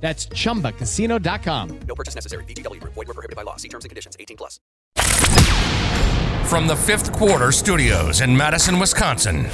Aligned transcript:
That's 0.00 0.26
chumbacasino.com. 0.28 1.80
No 1.86 1.94
purchase 1.94 2.14
necessary. 2.14 2.44
VGW 2.44 2.80
Group. 2.80 2.94
Void 2.94 3.08
were 3.08 3.14
prohibited 3.14 3.36
by 3.36 3.42
law. 3.42 3.56
See 3.56 3.68
terms 3.68 3.84
and 3.84 3.90
conditions. 3.90 4.16
18 4.18 4.36
plus. 4.36 4.58
From 6.48 6.66
the 6.66 6.74
fifth 6.74 7.12
quarter 7.12 7.52
studios 7.52 8.22
in 8.22 8.36
Madison, 8.36 8.80
Wisconsin, 8.80 9.46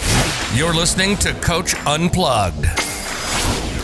you're 0.55 0.73
listening 0.73 1.17
to 1.19 1.35
Coach 1.35 1.75
Unplugged. 1.87 2.65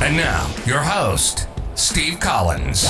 And 0.00 0.16
now, 0.16 0.50
your 0.64 0.80
host, 0.80 1.46
Steve 1.74 2.20
Collins. 2.20 2.86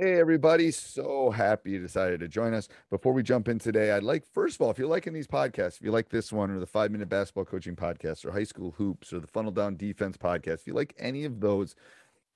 Hey, 0.00 0.18
everybody. 0.18 0.70
So 0.70 1.30
happy 1.30 1.72
you 1.72 1.78
decided 1.78 2.20
to 2.20 2.28
join 2.28 2.54
us. 2.54 2.68
Before 2.88 3.12
we 3.12 3.22
jump 3.22 3.48
in 3.48 3.58
today, 3.58 3.90
I'd 3.90 4.02
like, 4.02 4.24
first 4.24 4.54
of 4.54 4.62
all, 4.62 4.70
if 4.70 4.78
you're 4.78 4.88
liking 4.88 5.12
these 5.12 5.26
podcasts, 5.26 5.76
if 5.76 5.82
you 5.82 5.90
like 5.90 6.08
this 6.08 6.32
one 6.32 6.50
or 6.50 6.58
the 6.58 6.64
five 6.64 6.90
minute 6.90 7.10
basketball 7.10 7.44
coaching 7.44 7.76
podcast 7.76 8.24
or 8.24 8.32
high 8.32 8.44
school 8.44 8.70
hoops 8.78 9.12
or 9.12 9.20
the 9.20 9.26
funnel 9.26 9.52
down 9.52 9.76
defense 9.76 10.16
podcast, 10.16 10.60
if 10.60 10.66
you 10.66 10.72
like 10.72 10.94
any 10.98 11.26
of 11.26 11.40
those, 11.40 11.74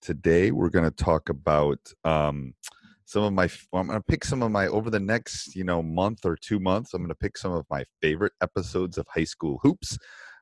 today 0.00 0.50
we're 0.50 0.70
going 0.70 0.84
to 0.84 1.04
talk 1.04 1.28
about 1.28 1.78
um, 2.04 2.54
some 3.04 3.22
of 3.22 3.32
my 3.32 3.48
i'm 3.74 3.88
going 3.88 3.98
to 3.98 4.04
pick 4.08 4.24
some 4.24 4.42
of 4.42 4.50
my 4.50 4.66
over 4.68 4.88
the 4.88 5.00
next 5.00 5.54
you 5.54 5.64
know 5.64 5.82
month 5.82 6.24
or 6.24 6.36
two 6.36 6.58
months 6.58 6.94
i'm 6.94 7.02
going 7.02 7.08
to 7.08 7.14
pick 7.14 7.36
some 7.36 7.52
of 7.52 7.66
my 7.70 7.84
favorite 8.00 8.32
episodes 8.40 8.96
of 8.96 9.06
high 9.14 9.24
school 9.24 9.58
hoops 9.62 9.98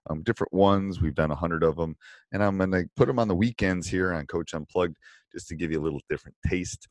um, 0.08 0.22
different 0.22 0.52
ones 0.52 1.00
we've 1.00 1.14
done 1.14 1.30
a 1.30 1.36
hundred 1.36 1.64
of 1.64 1.76
them 1.76 1.96
and 2.32 2.42
i'm 2.42 2.56
going 2.56 2.70
to 2.70 2.84
put 2.96 3.06
them 3.06 3.18
on 3.18 3.26
the 3.26 3.34
weekends 3.34 3.88
here 3.88 4.12
on 4.12 4.26
coach 4.26 4.54
unplugged 4.54 4.96
just 5.32 5.48
to 5.48 5.56
give 5.56 5.72
you 5.72 5.80
a 5.80 5.82
little 5.82 6.00
different 6.08 6.36
taste. 6.46 6.86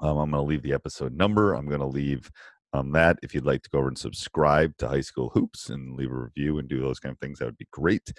Um, 0.00 0.18
i'm 0.18 0.30
going 0.30 0.42
to 0.42 0.48
leave 0.48 0.62
the 0.62 0.72
episode 0.72 1.14
number 1.14 1.52
i'm 1.54 1.66
going 1.66 1.80
to 1.80 1.86
leave 1.86 2.30
um, 2.72 2.92
that 2.92 3.18
if 3.22 3.34
you'd 3.34 3.46
like 3.46 3.62
to 3.62 3.70
go 3.70 3.78
over 3.78 3.88
and 3.88 3.98
subscribe 3.98 4.76
to 4.78 4.88
high 4.88 5.00
school 5.00 5.30
hoops 5.34 5.70
and 5.70 5.96
leave 5.96 6.10
a 6.10 6.16
review 6.16 6.58
and 6.58 6.68
do 6.68 6.80
those 6.80 6.98
kind 6.98 7.12
of 7.12 7.18
things 7.18 7.38
that 7.38 7.44
would 7.46 7.58
be 7.58 7.68
great 7.72 8.12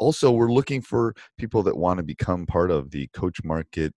also, 0.00 0.30
we're 0.30 0.50
looking 0.50 0.80
for 0.80 1.14
people 1.36 1.62
that 1.62 1.76
want 1.76 1.98
to 1.98 2.02
become 2.02 2.46
part 2.46 2.70
of 2.70 2.90
the 2.90 3.06
Coach 3.08 3.44
Market 3.44 3.92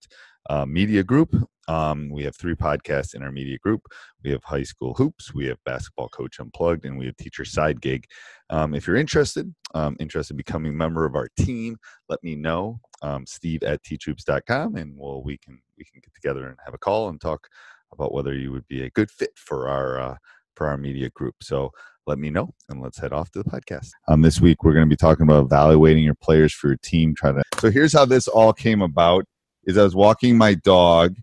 uh, 0.50 0.66
Media 0.66 1.02
Group. 1.02 1.34
Um, 1.66 2.10
we 2.10 2.24
have 2.24 2.36
three 2.36 2.54
podcasts 2.54 3.14
in 3.14 3.22
our 3.22 3.32
media 3.32 3.56
group. 3.56 3.80
We 4.22 4.30
have 4.30 4.44
High 4.44 4.64
School 4.64 4.92
Hoops, 4.92 5.32
we 5.32 5.46
have 5.46 5.56
Basketball 5.64 6.10
Coach 6.10 6.38
Unplugged, 6.38 6.84
and 6.84 6.98
we 6.98 7.06
have 7.06 7.16
Teacher 7.16 7.46
Side 7.46 7.80
Gig. 7.80 8.04
Um, 8.50 8.74
if 8.74 8.86
you're 8.86 8.96
interested, 8.96 9.54
um, 9.74 9.96
interested 9.98 10.34
in 10.34 10.36
becoming 10.36 10.72
a 10.72 10.76
member 10.76 11.06
of 11.06 11.14
our 11.14 11.28
team, 11.38 11.78
let 12.10 12.22
me 12.22 12.34
know. 12.34 12.80
Um, 13.00 13.24
Steve 13.24 13.62
at 13.62 13.82
teachhoops.com, 13.82 14.76
and 14.76 14.94
we'll, 14.98 15.22
we 15.22 15.38
can 15.38 15.58
we 15.78 15.84
can 15.84 16.02
get 16.02 16.14
together 16.14 16.46
and 16.48 16.58
have 16.66 16.74
a 16.74 16.78
call 16.78 17.08
and 17.08 17.18
talk 17.18 17.48
about 17.94 18.12
whether 18.12 18.34
you 18.34 18.52
would 18.52 18.66
be 18.68 18.82
a 18.82 18.90
good 18.90 19.10
fit 19.10 19.30
for 19.36 19.68
our 19.68 19.98
uh, 19.98 20.16
for 20.54 20.66
our 20.66 20.76
media 20.76 21.10
group. 21.10 21.36
So 21.42 21.72
let 22.06 22.18
me 22.18 22.30
know 22.30 22.50
and 22.68 22.80
let's 22.80 22.98
head 22.98 23.12
off 23.12 23.30
to 23.32 23.42
the 23.42 23.48
podcast. 23.48 23.90
Um, 24.08 24.22
this 24.22 24.40
week 24.40 24.62
we're 24.62 24.74
going 24.74 24.86
to 24.86 24.90
be 24.90 24.96
talking 24.96 25.24
about 25.24 25.44
evaluating 25.44 26.04
your 26.04 26.14
players 26.14 26.52
for 26.52 26.68
your 26.68 26.76
team. 26.76 27.14
Try 27.14 27.32
to. 27.32 27.42
So 27.58 27.70
here's 27.70 27.92
how 27.92 28.04
this 28.04 28.28
all 28.28 28.52
came 28.52 28.82
about: 28.82 29.24
is 29.64 29.78
I 29.78 29.82
was 29.82 29.94
walking 29.94 30.36
my 30.36 30.54
dog 30.54 31.14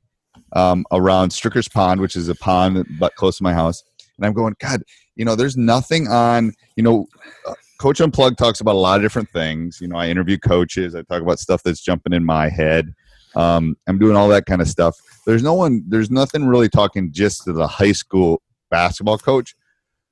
um, 0.53 0.85
around 0.91 1.29
Stricker's 1.29 1.69
Pond, 1.69 2.01
which 2.01 2.15
is 2.15 2.29
a 2.29 2.35
pond 2.35 2.85
but 3.00 3.15
close 3.15 3.38
to 3.38 3.44
my 3.44 3.53
house, 3.53 3.83
and 4.18 4.25
I'm 4.25 4.33
going, 4.33 4.56
God, 4.59 4.83
you 5.15 5.25
know, 5.25 5.35
there's 5.35 5.57
nothing 5.57 6.07
on, 6.07 6.53
you 6.75 6.83
know. 6.83 7.07
Uh, 7.47 7.53
Coach 7.79 8.00
Unplugged 8.00 8.38
talks 8.38 8.62
about 8.62 8.75
a 8.75 8.77
lot 8.77 8.97
of 8.97 9.01
different 9.01 9.29
things. 9.31 9.79
You 9.81 9.88
know, 9.88 9.95
I 9.95 10.07
interview 10.07 10.38
coaches. 10.38 10.94
I 10.94 11.01
talk 11.01 11.23
about 11.23 11.39
stuff 11.39 11.63
that's 11.63 11.81
jumping 11.81 12.13
in 12.13 12.23
my 12.23 12.47
head. 12.47 12.94
Um, 13.36 13.75
I'm 13.88 14.00
doing 14.00 14.16
all 14.16 14.28
that 14.30 14.45
kind 14.45 14.62
of 14.62 14.68
stuff. 14.68 14.98
There's 15.25 15.44
no 15.44 15.54
one. 15.54 15.83
There's 15.88 16.12
nothing 16.12 16.45
really 16.45 16.69
talking 16.69 17.12
just 17.12 17.44
to 17.45 17.54
the 17.54 17.68
high 17.68 17.92
school 17.92 18.42
basketball 18.69 19.18
coach 19.18 19.56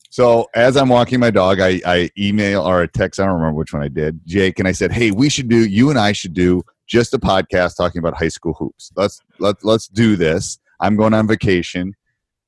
so 0.10 0.48
as 0.56 0.76
I'm 0.76 0.90
walking 0.90 1.20
my 1.20 1.30
dog, 1.30 1.60
I, 1.60 1.80
I 1.86 2.10
email 2.18 2.64
or 2.64 2.82
a 2.82 2.88
text, 2.88 3.20
I 3.20 3.26
don't 3.26 3.36
remember 3.36 3.58
which 3.58 3.74
one 3.74 3.84
I 3.84 3.88
did, 3.88 4.20
Jake, 4.26 4.58
and 4.58 4.68
I 4.68 4.72
said, 4.72 4.92
Hey, 4.92 5.12
we 5.12 5.30
should 5.30 5.48
do, 5.48 5.68
you 5.68 5.92
and 5.92 6.00
I 6.00 6.14
should 6.14 6.34
do 6.34 6.64
just 6.88 7.14
a 7.14 7.20
podcast 7.20 7.78
talking 7.78 8.00
about 8.00 8.18
high 8.18 8.30
school 8.30 8.54
hoops. 8.54 8.92
Let's 8.96 9.22
let, 9.38 9.64
let's 9.64 9.88
do 9.88 10.16
this. 10.16 10.58
I'm 10.80 10.96
going 10.96 11.14
on 11.14 11.28
vacation. 11.28 11.96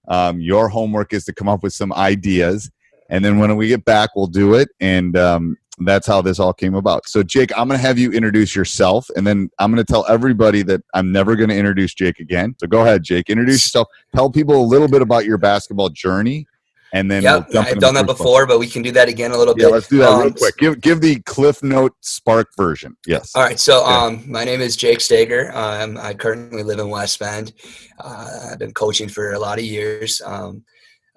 Um, 0.07 0.41
your 0.41 0.69
homework 0.69 1.13
is 1.13 1.25
to 1.25 1.33
come 1.33 1.47
up 1.47 1.61
with 1.61 1.73
some 1.73 1.93
ideas. 1.93 2.71
And 3.09 3.23
then 3.23 3.37
when 3.37 3.55
we 3.55 3.67
get 3.67 3.85
back, 3.85 4.15
we'll 4.15 4.25
do 4.25 4.55
it. 4.55 4.69
And 4.79 5.15
um, 5.15 5.57
that's 5.79 6.05
how 6.05 6.21
this 6.21 6.39
all 6.39 6.53
came 6.53 6.75
about. 6.75 7.07
So, 7.07 7.23
Jake, 7.23 7.51
I'm 7.57 7.67
going 7.67 7.79
to 7.79 7.85
have 7.85 7.97
you 7.97 8.11
introduce 8.11 8.55
yourself, 8.55 9.09
and 9.15 9.25
then 9.25 9.49
I'm 9.59 9.71
going 9.71 9.83
to 9.83 9.91
tell 9.91 10.05
everybody 10.07 10.61
that 10.63 10.81
I'm 10.93 11.11
never 11.11 11.35
going 11.35 11.49
to 11.49 11.57
introduce 11.57 11.93
Jake 11.93 12.19
again. 12.19 12.55
So, 12.59 12.67
go 12.67 12.81
ahead, 12.81 13.03
Jake. 13.03 13.29
Introduce 13.29 13.65
yourself. 13.65 13.87
Tell 14.15 14.29
people 14.29 14.61
a 14.61 14.65
little 14.65 14.87
bit 14.87 15.01
about 15.01 15.25
your 15.25 15.37
basketball 15.37 15.89
journey, 15.89 16.45
and 16.93 17.09
then 17.09 17.23
yep, 17.23 17.47
we'll 17.53 17.63
I've 17.63 17.79
done 17.79 17.93
that 17.93 18.05
before, 18.05 18.45
but 18.45 18.59
we 18.59 18.67
can 18.67 18.81
do 18.81 18.91
that 18.91 19.07
again 19.07 19.31
a 19.31 19.37
little 19.37 19.53
yeah, 19.57 19.67
bit. 19.67 19.71
let's 19.71 19.87
do 19.87 19.97
that 19.99 20.09
real 20.09 20.27
Um, 20.27 20.33
quick. 20.33 20.57
Give 20.57 20.81
give 20.81 20.99
the 20.99 21.21
Cliff 21.21 21.63
Note 21.63 21.93
Spark 22.01 22.49
version. 22.57 22.97
Yes. 23.07 23.31
All 23.33 23.43
right, 23.43 23.59
so 23.59 23.85
um, 23.85 24.29
my 24.29 24.43
name 24.43 24.59
is 24.59 24.75
Jake 24.75 24.99
Stager. 24.99 25.55
Um, 25.55 25.97
I 25.97 26.13
currently 26.13 26.63
live 26.63 26.79
in 26.79 26.89
West 26.89 27.19
Bend. 27.19 27.53
Uh, 27.97 28.49
I've 28.51 28.59
been 28.59 28.73
coaching 28.73 29.07
for 29.07 29.31
a 29.31 29.39
lot 29.39 29.57
of 29.57 29.63
years. 29.63 30.21
Um, 30.25 30.65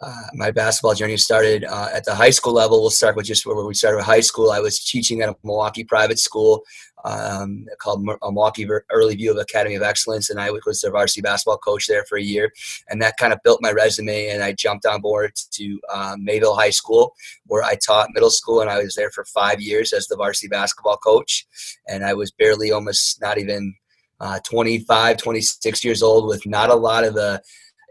uh, 0.05 0.27
my 0.35 0.51
basketball 0.51 0.93
journey 0.95 1.17
started 1.17 1.65
uh, 1.65 1.89
at 1.95 2.05
the 2.05 2.15
high 2.15 2.31
school 2.31 2.53
level. 2.53 2.81
We'll 2.81 2.91
start 2.91 3.17
with 3.17 3.25
just 3.25 3.47
where 3.47 3.56
we 3.65 3.73
started 3.73 3.97
with 3.97 4.06
high 4.06 4.21
school. 4.21 4.51
I 4.51 4.61
was 4.61 4.79
teaching 4.85 5.23
at 5.23 5.31
a 5.31 5.37
Milwaukee 5.43 5.85
private 5.85 6.19
school 6.19 6.62
um, 7.06 7.65
called 7.79 8.06
uh, 8.06 8.17
Milwaukee 8.23 8.69
Early 8.91 9.15
View 9.15 9.31
of 9.31 9.39
Academy 9.39 9.77
of 9.77 9.83
Excellence, 9.83 10.29
and 10.29 10.39
I 10.39 10.51
was 10.51 10.81
the 10.83 10.91
varsity 10.91 11.23
basketball 11.23 11.56
coach 11.56 11.87
there 11.87 12.05
for 12.06 12.19
a 12.19 12.23
year. 12.23 12.53
And 12.89 13.01
that 13.01 13.17
kind 13.17 13.33
of 13.33 13.39
built 13.45 13.61
my 13.62 13.73
resume, 13.73 14.29
and 14.29 14.43
I 14.43 14.53
jumped 14.53 14.85
on 14.85 15.01
board 15.01 15.33
to 15.53 15.81
um, 15.93 16.23
Mayville 16.23 16.55
High 16.55 16.71
School, 16.71 17.15
where 17.47 17.62
I 17.62 17.77
taught 17.77 18.11
middle 18.12 18.31
school, 18.31 18.61
and 18.61 18.69
I 18.69 18.79
was 18.79 18.95
there 18.95 19.11
for 19.11 19.25
five 19.25 19.61
years 19.61 19.95
as 19.95 20.06
the 20.06 20.17
varsity 20.17 20.49
basketball 20.49 20.99
coach. 20.99 21.47
And 21.89 22.05
I 22.05 22.12
was 22.12 22.31
barely 22.31 22.73
almost 22.73 23.23
not 23.23 23.39
even 23.39 23.75
uh, 24.21 24.39
25, 24.49 25.17
26 25.17 25.85
years 25.85 26.03
old 26.03 26.29
with 26.29 26.45
not 26.47 26.71
a 26.71 26.75
lot 26.75 27.05
of 27.05 27.15
the 27.15 27.43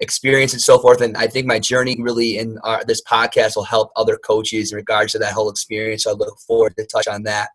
experience 0.03 0.53
and 0.53 0.61
so 0.61 0.77
forth. 0.77 1.01
And 1.01 1.17
I 1.17 1.25
think 1.25 1.47
my 1.47 1.57
journey 1.57 1.95
really 1.99 2.37
in 2.37 2.59
our, 2.59 2.83
this 2.85 3.01
podcast 3.01 3.55
will 3.55 3.63
help 3.63 3.91
other 3.95 4.17
coaches 4.17 4.71
in 4.71 4.75
regards 4.75 5.13
to 5.13 5.19
that 5.19 5.33
whole 5.33 5.49
experience. 5.49 6.03
So 6.03 6.11
I 6.11 6.13
look 6.13 6.37
forward 6.39 6.75
to 6.77 6.85
touch 6.85 7.07
on 7.07 7.23
that. 7.23 7.49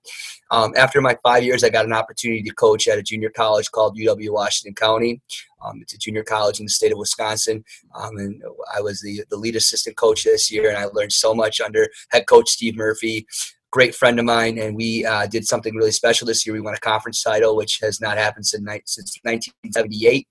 Um, 0.50 0.72
after 0.76 1.00
my 1.00 1.16
five 1.22 1.44
years, 1.44 1.62
I 1.62 1.68
got 1.68 1.84
an 1.84 1.92
opportunity 1.92 2.42
to 2.42 2.54
coach 2.54 2.88
at 2.88 2.98
a 2.98 3.02
junior 3.02 3.30
college 3.30 3.70
called 3.70 3.96
UW 3.96 4.32
Washington 4.32 4.74
County. 4.74 5.20
Um, 5.62 5.80
it's 5.82 5.94
a 5.94 5.98
junior 5.98 6.24
college 6.24 6.58
in 6.58 6.66
the 6.66 6.72
state 6.72 6.90
of 6.90 6.98
Wisconsin. 6.98 7.64
Um, 7.94 8.16
and 8.16 8.42
I 8.74 8.80
was 8.80 9.00
the, 9.00 9.22
the 9.30 9.36
lead 9.36 9.56
assistant 9.56 9.96
coach 9.96 10.24
this 10.24 10.50
year, 10.50 10.68
and 10.68 10.78
I 10.78 10.86
learned 10.86 11.12
so 11.12 11.34
much 11.34 11.60
under 11.60 11.86
head 12.10 12.26
coach 12.26 12.48
Steve 12.48 12.76
Murphy 12.76 13.26
great 13.70 13.94
friend 13.94 14.18
of 14.18 14.24
mine, 14.24 14.58
and 14.58 14.74
we 14.74 15.04
uh, 15.04 15.26
did 15.26 15.46
something 15.46 15.74
really 15.74 15.92
special 15.92 16.26
this 16.26 16.46
year. 16.46 16.54
We 16.54 16.60
won 16.60 16.74
a 16.74 16.78
conference 16.78 17.22
title, 17.22 17.56
which 17.56 17.78
has 17.82 18.00
not 18.00 18.16
happened 18.16 18.46
since, 18.46 18.64
since 18.86 19.18
1978, 19.22 20.26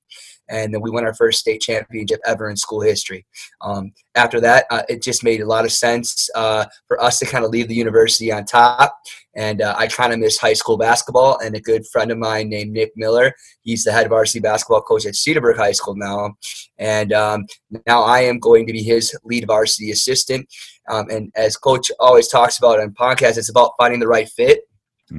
and 0.49 0.73
then 0.73 0.81
we 0.81 0.89
won 0.89 1.05
our 1.05 1.13
first 1.13 1.39
state 1.39 1.61
championship 1.61 2.19
ever 2.25 2.49
in 2.49 2.57
school 2.57 2.81
history. 2.81 3.25
Um, 3.61 3.93
after 4.15 4.39
that, 4.41 4.65
uh, 4.69 4.83
it 4.89 5.03
just 5.03 5.23
made 5.23 5.41
a 5.41 5.45
lot 5.45 5.65
of 5.65 5.71
sense 5.71 6.29
uh, 6.35 6.65
for 6.87 7.01
us 7.01 7.19
to 7.19 7.25
kind 7.25 7.45
of 7.45 7.51
leave 7.51 7.67
the 7.67 7.75
university 7.75 8.31
on 8.31 8.45
top. 8.45 8.97
And 9.35 9.61
uh, 9.61 9.75
I 9.77 9.87
kind 9.87 10.13
of 10.13 10.19
miss 10.19 10.37
high 10.37 10.53
school 10.53 10.77
basketball. 10.77 11.37
And 11.39 11.55
a 11.55 11.61
good 11.61 11.85
friend 11.87 12.11
of 12.11 12.17
mine 12.17 12.49
named 12.49 12.71
Nick 12.71 12.91
Miller, 12.95 13.33
he's 13.63 13.83
the 13.83 13.91
head 13.91 14.09
varsity 14.09 14.39
basketball 14.39 14.81
coach 14.81 15.05
at 15.05 15.13
Cedarburg 15.13 15.57
High 15.57 15.73
School 15.73 15.95
now. 15.95 16.35
And 16.79 17.13
um, 17.13 17.45
now 17.85 18.03
I 18.03 18.21
am 18.21 18.39
going 18.39 18.65
to 18.65 18.73
be 18.73 18.83
his 18.83 19.15
lead 19.23 19.45
varsity 19.45 19.91
assistant. 19.91 20.47
Um, 20.89 21.09
and 21.09 21.31
as 21.35 21.57
coach 21.57 21.91
always 21.99 22.27
talks 22.27 22.57
about 22.57 22.79
on 22.79 22.91
podcasts, 22.91 23.37
it's 23.37 23.49
about 23.49 23.73
finding 23.77 23.99
the 23.99 24.07
right 24.07 24.29
fit. 24.29 24.61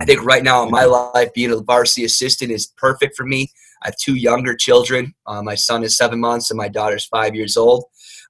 I 0.00 0.04
think 0.04 0.22
right 0.22 0.42
now 0.42 0.62
in 0.64 0.70
my 0.70 0.84
life, 0.84 1.32
being 1.32 1.50
a 1.50 1.56
varsity 1.56 2.04
assistant 2.04 2.50
is 2.50 2.66
perfect 2.76 3.16
for 3.16 3.24
me. 3.24 3.50
I 3.82 3.88
have 3.88 3.96
two 3.96 4.14
younger 4.14 4.54
children. 4.54 5.14
Uh, 5.26 5.42
my 5.42 5.54
son 5.54 5.82
is 5.84 5.96
seven 5.96 6.20
months 6.20 6.50
and 6.50 6.58
my 6.58 6.68
daughter's 6.68 7.04
five 7.06 7.34
years 7.34 7.56
old. 7.56 7.84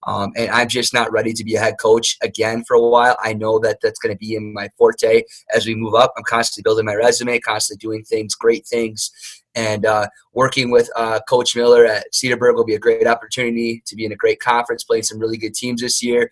Um, 0.06 0.30
and 0.36 0.48
I'm 0.50 0.68
just 0.68 0.94
not 0.94 1.10
ready 1.10 1.32
to 1.32 1.42
be 1.44 1.56
a 1.56 1.60
head 1.60 1.74
coach 1.80 2.16
again 2.22 2.64
for 2.66 2.76
a 2.76 2.80
while. 2.88 3.16
I 3.22 3.32
know 3.32 3.58
that 3.60 3.78
that's 3.82 3.98
going 3.98 4.14
to 4.14 4.18
be 4.18 4.36
in 4.36 4.52
my 4.52 4.68
forte 4.78 5.22
as 5.54 5.66
we 5.66 5.74
move 5.74 5.94
up. 5.94 6.12
I'm 6.16 6.22
constantly 6.24 6.68
building 6.68 6.84
my 6.84 6.94
resume, 6.94 7.40
constantly 7.40 7.78
doing 7.84 8.04
things, 8.04 8.34
great 8.36 8.64
things. 8.66 9.10
And 9.56 9.84
uh, 9.86 10.06
working 10.34 10.70
with 10.70 10.88
uh, 10.94 11.18
Coach 11.28 11.56
Miller 11.56 11.84
at 11.84 12.04
Cedarburg 12.14 12.54
will 12.54 12.64
be 12.64 12.76
a 12.76 12.78
great 12.78 13.08
opportunity 13.08 13.82
to 13.86 13.96
be 13.96 14.04
in 14.04 14.12
a 14.12 14.16
great 14.16 14.38
conference, 14.38 14.84
playing 14.84 15.02
some 15.02 15.18
really 15.18 15.36
good 15.36 15.54
teams 15.54 15.80
this 15.80 16.00
year. 16.00 16.30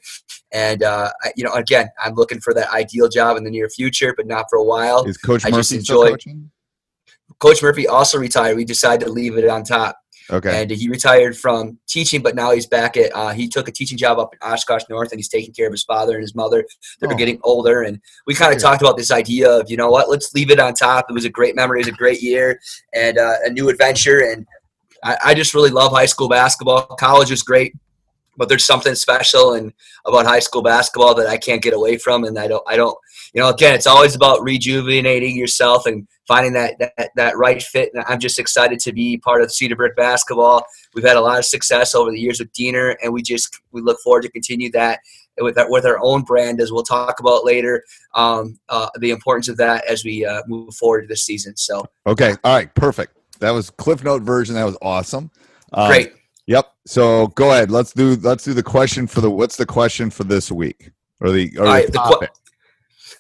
And 0.53 0.85
uh, 0.85 1.11
I- 1.25 1.33
you 1.35 1.43
know, 1.43 1.53
again, 1.55 1.89
I'm 2.03 2.15
looking 2.15 2.41
for 2.41 2.55
that 2.55 2.71
ideal 2.73 3.09
job 3.09 3.37
in 3.37 3.43
the 3.43 3.51
near 3.51 3.69
future, 3.69 4.15
but 4.17 4.27
not 4.29 4.47
for 4.49 4.59
a 4.59 4.65
while. 4.65 5.03
Is 5.05 5.17
Coach 5.17 5.45
I 5.45 5.51
just 5.51 5.73
Murphy 5.73 5.83
still 5.85 6.03
enjoy- 6.03 6.11
coaching? 6.13 6.51
Coach 7.39 7.63
Murphy 7.63 7.87
also 7.87 8.19
retired. 8.19 8.57
We 8.57 8.65
decided 8.65 9.05
to 9.07 9.13
leave 9.13 9.37
it 9.37 9.47
on 9.49 9.63
top, 9.63 9.99
Okay. 10.31 10.63
and 10.63 10.71
he 10.71 10.89
retired 10.89 11.37
from 11.37 11.79
teaching, 11.87 12.23
but 12.23 12.35
now 12.35 12.51
he's 12.53 12.67
back 12.67 12.97
at. 12.97 13.15
Uh, 13.15 13.31
he 13.31 13.47
took 13.49 13.69
a 13.69 13.73
teaching 13.73 13.99
job 13.99 14.19
up 14.19 14.33
in 14.33 14.39
Oshkosh 14.49 14.83
North, 14.89 15.13
and 15.13 15.19
he's 15.19 15.29
taking 15.29 15.53
care 15.53 15.67
of 15.67 15.73
his 15.73 15.85
father 15.85 16.15
and 16.15 16.23
his 16.23 16.35
mother. 16.35 16.65
They're 17.01 17.13
Oh. 17.13 17.17
getting 17.17 17.39
older, 17.45 17.83
and 17.83 18.01
we 18.27 18.35
kind 18.35 18.55
of 18.55 18.61
talked 18.61 18.81
about 18.83 18.97
this 18.97 19.11
idea 19.11 19.51
of, 19.51 19.71
you 19.71 19.77
know 19.77 19.91
what, 19.91 20.09
let's 20.09 20.33
leave 20.35 20.51
it 20.51 20.59
on 20.59 20.75
top. 20.75 21.07
It 21.11 21.13
was 21.13 21.25
a 21.27 21.31
great 21.31 21.55
memory, 21.55 21.81
it 21.81 21.87
was 21.87 21.95
a 21.95 21.97
great 21.97 22.23
year, 22.23 22.59
and 22.95 23.19
uh, 23.19 23.35
a 23.45 23.51
new 23.51 23.69
adventure. 23.69 24.19
And 24.21 24.47
I, 25.05 25.17
I 25.27 25.35
just 25.35 25.55
really 25.55 25.71
love 25.71 25.93
high 25.93 26.07
school 26.07 26.29
basketball. 26.29 26.87
College 26.99 27.31
is 27.31 27.43
great, 27.43 27.75
but 28.39 28.49
there's 28.49 28.65
something 28.65 28.95
special 28.95 29.53
and 29.55 29.73
about 30.07 30.25
high 30.27 30.41
school 30.41 30.63
basketball 30.63 31.15
that 31.17 31.27
I 31.29 31.37
can't 31.37 31.63
get 31.63 31.75
away 31.75 31.99
from, 31.99 32.25
and 32.25 32.39
I 32.39 32.49
don't, 32.49 32.63
I 32.67 32.77
don't, 32.77 32.97
you 33.37 33.43
know, 33.43 33.51
again, 33.51 33.75
it's 33.75 33.87
always 33.87 34.15
about 34.15 34.43
rejuvenating 34.43 35.37
yourself 35.37 35.85
and 35.85 36.09
finding 36.27 36.55
that 36.55 36.79
that, 36.79 37.11
that 37.17 37.37
right 37.37 37.63
fit. 37.63 37.91
And 37.93 38.03
I'm 38.09 38.19
just 38.19 38.39
excited 38.39 38.79
to 38.81 38.95
be 38.95 39.19
part 39.19 39.43
of 39.43 39.51
Cedarburg 39.51 39.95
basketball. 39.95 40.65
We've 40.95 41.05
had 41.05 41.19
a 41.19 41.21
lot 41.21 41.39
of 41.39 41.45
success 41.45 41.95
over 41.95 42.11
the 42.11 42.19
years 42.19 42.39
with 42.39 42.51
Diener, 42.55 42.97
and 43.03 43.13
we 43.13 43.21
just 43.21 43.61
we 43.73 43.83
look 43.83 44.01
forward 44.01 44.23
to 44.23 44.31
continue 44.31 44.73
that 44.73 45.01
with 45.39 45.59
our, 45.59 45.71
with 45.71 45.85
our 45.85 45.99
own 46.01 46.23
brand, 46.23 46.63
as 46.63 46.73
we'll 46.73 46.83
talk 46.83 47.21
about 47.21 47.45
later. 47.45 47.85
Um, 48.15 48.59
uh, 48.71 48.89
the 49.01 49.11
importance 49.11 49.49
of 49.49 49.59
that 49.59 49.85
as 49.85 50.03
we 50.03 50.25
uh, 50.25 50.41
move 50.47 50.75
forward 50.75 51.07
this 51.07 51.25
season. 51.25 51.59
So 51.59 51.85
Okay. 52.07 52.35
All 52.43 52.55
right. 52.55 52.75
Perfect. 52.75 53.19
That 53.41 53.51
was 53.51 53.69
Cliff 53.69 54.03
Note 54.03 54.23
version. 54.23 54.55
That 54.55 54.65
was 54.65 54.79
awesome. 54.81 55.31
Um, 55.75 55.89
great. 55.89 56.15
Yep. 56.47 56.73
So 56.87 57.27
go 57.27 57.51
ahead. 57.51 57.71
Let's 57.71 57.93
do 57.93 58.17
let's 58.17 58.45
do 58.45 58.55
the 58.55 58.63
question 58.63 59.07
for 59.07 59.21
the 59.21 59.31
what's 59.31 59.57
the 59.57 59.67
question 59.67 60.09
for 60.09 60.25
this 60.25 60.51
week 60.51 60.91
or 61.21 61.33
the 61.33 61.55
or 61.59 61.67
All 61.67 61.73
right, 61.75 61.85
the 61.85 61.93
the 61.93 61.99
que- 61.99 62.11
topic. 62.13 62.31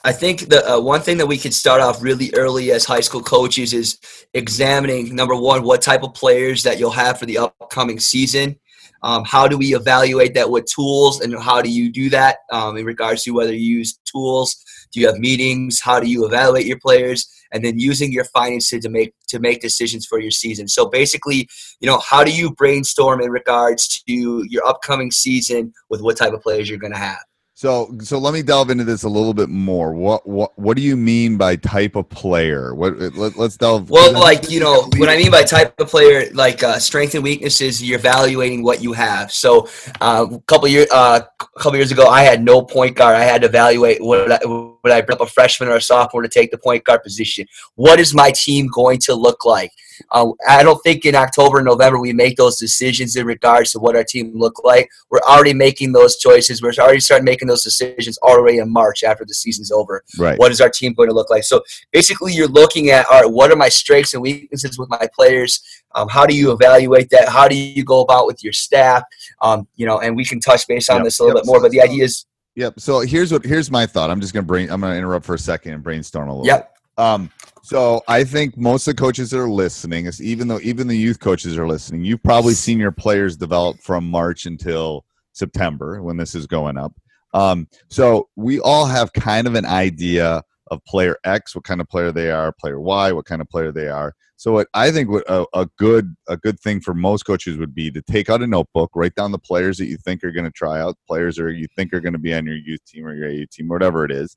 I 0.07 0.13
think 0.13 0.49
the 0.51 0.65
uh, 0.65 0.81
one 0.81 1.01
thing 1.01 1.17
that 1.17 1.27
we 1.27 1.37
could 1.37 1.53
start 1.53 1.81
off 1.81 2.01
really 2.01 2.33
early 2.37 2.71
as 2.71 2.85
high 2.85 3.01
school 3.01 3.21
coaches 3.21 3.73
is 3.73 3.99
examining 4.35 5.13
number 5.17 5.35
one, 5.35 5.65
what 5.65 5.83
type 5.83 6.05
of 6.05 6.15
players 6.15 6.63
that 6.63 6.79
you'll 6.79 6.93
have 6.93 7.19
for 7.19 7.27
the 7.27 7.39
upcoming 7.39 7.99
season. 7.99 8.55
Um, 9.03 9.25
how 9.25 9.49
do 9.49 9.59
we 9.59 9.75
evaluate 9.75 10.33
that 10.35 10.49
with 10.49 10.67
tools, 10.67 11.21
and 11.21 11.37
how 11.37 11.61
do 11.61 11.69
you 11.69 11.91
do 11.91 12.09
that 12.11 12.37
um, 12.53 12.77
in 12.77 12.85
regards 12.85 13.25
to 13.25 13.33
whether 13.33 13.53
you 13.53 13.79
use 13.79 13.99
tools? 14.05 14.55
Do 14.93 15.01
you 15.01 15.09
have 15.09 15.19
meetings? 15.19 15.81
How 15.81 15.99
do 15.99 16.09
you 16.09 16.25
evaluate 16.25 16.67
your 16.67 16.79
players? 16.79 17.29
And 17.51 17.65
then 17.65 17.77
using 17.77 18.13
your 18.13 18.27
to, 18.33 18.81
to 18.81 18.89
make 18.89 19.13
to 19.27 19.41
make 19.41 19.61
decisions 19.61 20.07
for 20.07 20.21
your 20.21 20.31
season. 20.31 20.69
So 20.69 20.87
basically, 20.87 21.49
you 21.81 21.89
know, 21.89 21.99
how 21.99 22.23
do 22.23 22.31
you 22.33 22.53
brainstorm 22.53 23.21
in 23.21 23.31
regards 23.31 23.89
to 23.89 24.45
your 24.49 24.65
upcoming 24.65 25.11
season 25.11 25.73
with 25.91 26.01
what 26.01 26.17
type 26.17 26.33
of 26.33 26.43
players 26.43 26.71
you're 26.71 26.79
going 26.79 26.93
to 26.93 26.99
have? 26.99 27.25
So 27.57 27.91
so 28.03 28.19
let 28.19 28.35
me 28.35 28.43
delve 28.43 28.69
into 28.69 28.85
this 28.85 29.05
a 29.05 29.09
little 29.09 29.33
bit 29.33 29.49
more. 29.49 29.95
What 29.95 30.27
what 30.29 30.53
what 30.59 30.77
do 30.77 30.83
you 30.83 30.95
mean 30.95 31.39
by 31.39 31.57
type 31.57 31.97
of 31.97 32.07
player? 32.11 32.75
What 32.75 32.99
let, 33.17 33.35
us 33.39 33.57
delve. 33.57 33.89
Well, 33.89 34.13
like 34.13 34.51
you 34.51 34.61
know, 34.61 34.87
what 34.99 35.09
I 35.09 35.17
mean 35.17 35.31
by 35.31 35.43
type 35.43 35.81
of 35.81 35.89
player, 35.89 36.31
like 36.35 36.63
uh, 36.63 36.79
strength 36.79 37.15
and 37.15 37.25
weaknesses, 37.25 37.83
you're 37.83 37.99
evaluating 37.99 38.63
what 38.63 38.83
you 38.83 38.93
have. 38.93 39.33
So, 39.33 39.71
uh, 40.03 40.27
a 40.31 40.41
couple 40.41 40.69
years, 40.69 40.89
uh, 40.93 41.23
a 41.41 41.59
couple 41.59 41.79
years 41.79 41.91
ago, 41.91 42.09
I 42.09 42.25
had 42.25 42.45
no 42.45 42.61
point 42.61 42.95
guard. 42.95 43.17
I 43.17 43.25
had 43.25 43.41
to 43.41 43.49
evaluate 43.49 44.03
would 44.03 44.33
I, 44.33 44.39
would 44.45 44.93
I 44.93 45.01
bring 45.01 45.17
up 45.17 45.23
a 45.23 45.27
freshman 45.27 45.71
or 45.71 45.77
a 45.77 45.81
sophomore 45.81 46.21
to 46.21 46.29
take 46.29 46.51
the 46.51 46.59
point 46.59 46.85
guard 46.85 47.03
position. 47.03 47.47
What 47.75 47.99
is 47.99 48.13
my 48.13 48.33
team 48.33 48.69
going 48.69 48.99
to 48.99 49.15
look 49.15 49.47
like? 49.47 49.73
Uh, 50.11 50.31
I 50.49 50.63
don't 50.63 50.81
think 50.83 51.05
in 51.05 51.15
October, 51.15 51.63
November 51.63 51.99
we 51.99 52.13
make 52.13 52.37
those 52.37 52.59
decisions 52.59 53.17
in 53.17 53.27
regards 53.27 53.73
to 53.73 53.79
what 53.79 53.97
our 53.97 54.05
team 54.05 54.33
look 54.35 54.65
like. 54.65 54.89
We're 55.11 55.21
already 55.21 55.55
making 55.55 55.93
those 55.93 56.17
choices. 56.17 56.63
We're 56.63 56.73
already 56.79 57.01
starting 57.01 57.25
making 57.25 57.49
those 57.49 57.63
decisions 57.63 58.19
already 58.19 58.59
in 58.59 58.71
March 58.71 59.05
after 59.05 59.25
the 59.25 59.35
season's 59.35 59.73
over. 59.73 60.03
right. 60.19 60.39
What 60.39 60.53
is 60.53 60.61
our 60.61 60.71
team 60.71 60.95
going 60.95 61.09
to 61.09 61.15
look 61.15 61.31
like? 61.31 61.45
So 61.45 61.63
basically, 61.93 62.33
you're 62.33 62.49
looking 62.49 62.91
at 62.91 63.07
all 63.11 63.23
right, 63.23 63.31
what 63.31 63.51
are 63.51 63.57
my 63.57 63.69
strengths 63.69 64.15
and 64.15 64.23
weaknesses 64.23 64.79
with 64.79 64.89
my 64.89 65.09
players? 65.15 65.61
Um, 65.95 66.09
how 66.09 66.27
do 66.27 66.37
you 66.37 66.53
evaluate 66.53 67.11
that? 67.11 67.29
How 67.29 67.49
do 67.49 67.57
you 67.57 67.85
go 67.85 68.03
about 68.03 68.27
with 68.27 68.45
your 68.45 68.53
staff? 68.53 69.03
Um, 69.41 69.67
you 69.77 69.87
know, 69.87 70.01
and 70.01 70.15
we 70.17 70.25
can 70.25 70.41
touch 70.41 70.67
base 70.67 70.89
on 70.89 70.97
Yep, 70.99 71.05
this 71.05 71.19
a 71.19 71.23
little 71.23 71.39
yep. 71.39 71.45
bit 71.45 71.49
more. 71.49 71.61
But 71.61 71.71
the 71.71 71.81
idea 71.81 72.05
is, 72.05 72.27
Yep. 72.57 72.81
So 72.81 73.01
here's 73.01 73.31
what 73.33 73.45
here's 73.45 73.71
my 73.71 73.87
thought. 73.87 74.11
I'm 74.11 74.21
just 74.21 74.33
gonna 74.33 74.47
bring. 74.47 74.71
I'm 74.71 74.81
gonna 74.81 74.97
interrupt 74.97 75.27
for 75.27 75.35
a 75.35 75.39
second 75.39 75.75
and 75.75 75.83
brainstorm 75.83 76.29
a 76.29 76.33
little. 76.33 76.47
yep, 76.47 76.75
Bit. 76.97 77.05
Um. 77.05 77.31
So 77.67 78.01
I 78.07 78.23
think 78.23 78.57
most 78.57 78.87
of 78.87 78.95
the 78.95 79.03
coaches 79.03 79.31
that 79.31 79.41
are 79.41 79.51
listening, 79.51 80.07
is 80.07 80.23
even 80.23 80.47
though 80.47 80.61
even 80.63 80.87
the 80.87 80.97
youth 80.97 81.19
coaches 81.19 81.59
are 81.59 81.67
listening, 81.67 82.05
you've 82.05 82.23
probably 82.23 82.55
seen 82.55 82.79
your 82.79 82.93
players 82.93 83.37
develop 83.37 83.81
from 83.81 84.09
March 84.09 84.47
until 84.47 85.05
September 85.33 86.01
when 86.01 86.17
this 86.17 86.37
is 86.37 86.47
going 86.47 86.79
up. 86.79 86.93
Um. 87.35 87.67
So 87.89 88.29
we 88.37 88.61
all 88.61 88.87
have 88.87 89.13
kind 89.15 89.49
of 89.49 89.57
an 89.57 89.67
idea 89.67 90.45
of 90.71 90.85
player 90.85 91.17
X, 91.25 91.57
what 91.57 91.65
kind 91.65 91.81
of 91.81 91.89
player 91.89 92.13
they 92.13 92.31
are, 92.31 92.53
player 92.53 92.79
Y, 92.79 93.11
what 93.11 93.25
kind 93.25 93.41
of 93.41 93.49
player 93.49 93.73
they 93.73 93.89
are. 93.89 94.15
So 94.37 94.53
what 94.53 94.69
I 94.73 94.93
think 94.93 95.11
what 95.11 95.25
a, 95.29 95.45
a 95.53 95.67
good 95.77 96.15
a 96.29 96.37
good 96.37 96.61
thing 96.61 96.81
for 96.81 96.95
most 96.95 97.25
coaches 97.25 97.57
would 97.57 97.75
be 97.75 97.91
to 97.91 98.01
take 98.01 98.31
out 98.31 98.43
a 98.43 98.47
notebook, 98.47 98.93
write 98.95 99.17
down 99.17 99.33
the 99.33 99.41
players 99.41 99.77
that 99.79 99.87
you 99.87 99.97
think 99.97 100.23
are 100.23 100.31
going 100.31 100.45
to 100.45 100.53
try 100.53 100.81
out, 100.81 100.97
players 101.09 101.37
or 101.37 101.51
you 101.51 101.67
think 101.75 101.93
are 101.93 102.01
going 102.01 102.13
to 102.13 102.19
be 102.21 102.33
on 102.33 102.47
your 102.47 102.55
youth 102.55 102.85
team 102.85 103.05
or 103.05 103.15
your 103.15 103.29
AU 103.29 103.47
team, 103.51 103.67
whatever 103.67 104.05
it 104.05 104.13
is, 104.13 104.37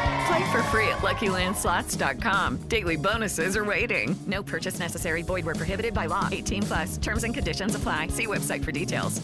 Play 0.27 0.51
for 0.51 0.61
free 0.63 0.87
at 0.87 0.97
LuckyLandSlots.com. 0.99 2.57
Daily 2.67 2.95
bonuses 2.97 3.55
are 3.57 3.65
waiting. 3.65 4.15
No 4.27 4.43
purchase 4.43 4.77
necessary. 4.79 5.21
Void 5.23 5.45
where 5.45 5.55
prohibited 5.55 5.93
by 5.93 6.05
law. 6.07 6.27
18 6.31 6.63
plus. 6.63 6.97
Terms 6.97 7.23
and 7.23 7.33
conditions 7.33 7.75
apply. 7.75 8.07
See 8.07 8.27
website 8.27 8.63
for 8.63 8.71
details. 8.71 9.21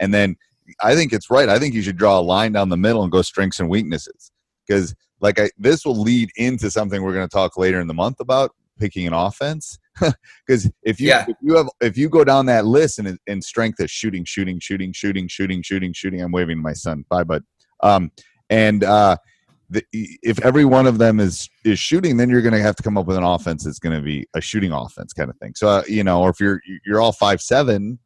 And 0.00 0.14
then 0.14 0.36
I 0.82 0.94
think 0.94 1.12
it's 1.12 1.30
right. 1.30 1.48
I 1.48 1.58
think 1.58 1.74
you 1.74 1.82
should 1.82 1.96
draw 1.96 2.18
a 2.18 2.22
line 2.22 2.52
down 2.52 2.68
the 2.68 2.76
middle 2.76 3.02
and 3.02 3.12
go 3.12 3.22
strengths 3.22 3.60
and 3.60 3.68
weaknesses 3.68 4.30
because 4.66 4.94
like 5.20 5.38
I, 5.38 5.50
this 5.58 5.84
will 5.84 6.00
lead 6.00 6.30
into 6.36 6.70
something 6.70 7.02
we're 7.02 7.12
going 7.12 7.28
to 7.28 7.32
talk 7.32 7.58
later 7.58 7.80
in 7.80 7.86
the 7.88 7.94
month 7.94 8.20
about 8.20 8.52
picking 8.78 9.06
an 9.06 9.12
offense. 9.12 9.78
Because 10.46 10.70
if 10.82 10.98
you 10.98 11.08
Yeah. 11.08 11.26
if 11.28 11.36
you 11.42 11.56
have 11.56 11.68
if 11.82 11.98
you 11.98 12.08
go 12.08 12.24
down 12.24 12.46
that 12.46 12.64
list 12.64 12.98
and 12.98 13.18
and 13.26 13.44
strength 13.44 13.78
is 13.80 13.90
shooting, 13.90 14.24
shooting, 14.24 14.58
shooting, 14.58 14.92
shooting, 14.94 15.28
shooting, 15.28 15.60
shooting, 15.62 15.92
shooting. 15.92 16.22
I'm 16.22 16.32
waving 16.32 16.56
to 16.56 16.62
my 16.62 16.72
son. 16.72 17.04
Bye, 17.10 17.24
bud. 17.24 17.44
Um, 17.82 18.10
and 18.48 18.82
uh, 18.82 19.16
the, 19.70 19.84
if 19.92 20.40
every 20.44 20.64
one 20.64 20.86
of 20.86 20.98
them 20.98 21.20
is 21.20 21.48
is 21.64 21.78
shooting, 21.78 22.16
then 22.16 22.28
you're 22.28 22.42
going 22.42 22.54
to 22.54 22.60
have 22.60 22.76
to 22.76 22.82
come 22.82 22.98
up 22.98 23.06
with 23.06 23.16
an 23.16 23.22
offense 23.22 23.64
that's 23.64 23.78
going 23.78 23.96
to 23.96 24.02
be 24.02 24.26
a 24.34 24.40
shooting 24.40 24.72
offense 24.72 25.12
kind 25.12 25.30
of 25.30 25.36
thing. 25.38 25.52
So 25.54 25.68
uh, 25.68 25.82
you 25.86 26.02
know, 26.02 26.20
or 26.22 26.30
if 26.30 26.40
you're 26.40 26.60
you're 26.84 27.00
all 27.00 27.12
five 27.12 27.40
seven, 27.40 27.98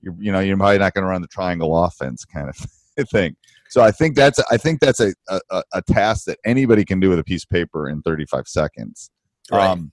you're 0.00 0.16
you 0.18 0.32
know 0.32 0.40
you're 0.40 0.56
probably 0.56 0.78
not 0.78 0.94
going 0.94 1.02
to 1.02 1.08
run 1.08 1.22
the 1.22 1.28
triangle 1.28 1.84
offense 1.84 2.24
kind 2.24 2.48
of 2.48 3.08
thing. 3.10 3.36
So 3.68 3.82
I 3.82 3.90
think 3.90 4.16
that's 4.16 4.38
I 4.50 4.56
think 4.56 4.80
that's 4.80 5.00
a, 5.00 5.12
a 5.28 5.62
a 5.74 5.82
task 5.82 6.24
that 6.24 6.38
anybody 6.44 6.84
can 6.84 6.98
do 6.98 7.10
with 7.10 7.18
a 7.18 7.24
piece 7.24 7.44
of 7.44 7.50
paper 7.50 7.88
in 7.88 8.02
35 8.02 8.48
seconds. 8.48 9.10
Right. 9.50 9.68
Um, 9.68 9.92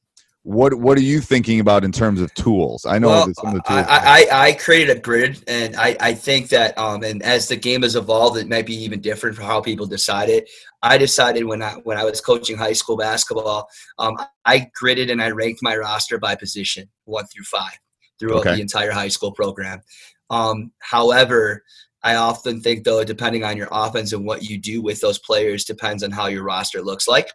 what 0.50 0.74
what 0.74 0.98
are 0.98 1.02
you 1.02 1.22
thinking 1.22 1.60
about 1.60 1.84
in 1.84 1.92
terms 1.92 2.20
of 2.20 2.34
tools? 2.34 2.84
I 2.84 2.98
know 2.98 3.10
Well, 3.10 3.28
that 3.28 3.36
some 3.36 3.50
of 3.50 3.54
the 3.54 3.62
tools. 3.62 3.86
I, 3.88 4.28
I, 4.32 4.48
I 4.48 4.54
created 4.54 4.98
a 4.98 5.00
grid, 5.00 5.44
and 5.48 5.76
I, 5.76 5.96
I 6.00 6.14
think 6.16 6.50
that, 6.50 6.76
um, 6.76 7.04
and 7.04 7.22
as 7.22 7.48
the 7.48 7.56
game 7.56 7.84
has 7.84 7.96
evolved, 7.96 8.36
it 8.40 8.50
might 8.50 8.66
be 8.66 8.74
even 8.74 9.00
different 9.00 9.36
for 9.36 9.44
how 9.44 9.62
people 9.62 9.86
decide 9.86 10.28
it. 10.28 10.50
I 10.82 10.98
decided 10.98 11.44
when 11.44 11.62
I 11.62 11.74
when 11.84 11.98
I 12.00 12.04
was 12.04 12.20
coaching 12.20 12.58
high 12.58 12.74
school 12.74 12.98
basketball, 12.98 13.68
um, 14.00 14.18
I 14.44 14.72
gridded 14.82 15.12
and 15.12 15.22
I 15.22 15.30
ranked 15.30 15.60
my 15.62 15.78
roster 15.78 16.18
by 16.18 16.34
position, 16.34 16.90
one 17.06 17.28
through 17.28 17.44
five, 17.44 17.78
throughout 18.20 18.40
Okay. 18.40 18.56
the 18.56 18.62
entire 18.62 18.92
high 18.92 19.10
school 19.10 19.32
program. 19.32 19.82
Um, 20.32 20.72
however, 20.80 21.64
I 22.02 22.16
often 22.16 22.60
think 22.62 22.86
though, 22.86 23.04
depending 23.04 23.44
on 23.44 23.56
your 23.56 23.68
offense 23.72 24.14
and 24.14 24.26
what 24.26 24.42
you 24.42 24.58
do 24.58 24.82
with 24.82 25.00
those 25.00 25.20
players, 25.20 25.64
depends 25.64 26.02
on 26.02 26.10
how 26.10 26.26
your 26.26 26.44
roster 26.44 26.82
looks 26.82 27.08
like. 27.08 27.30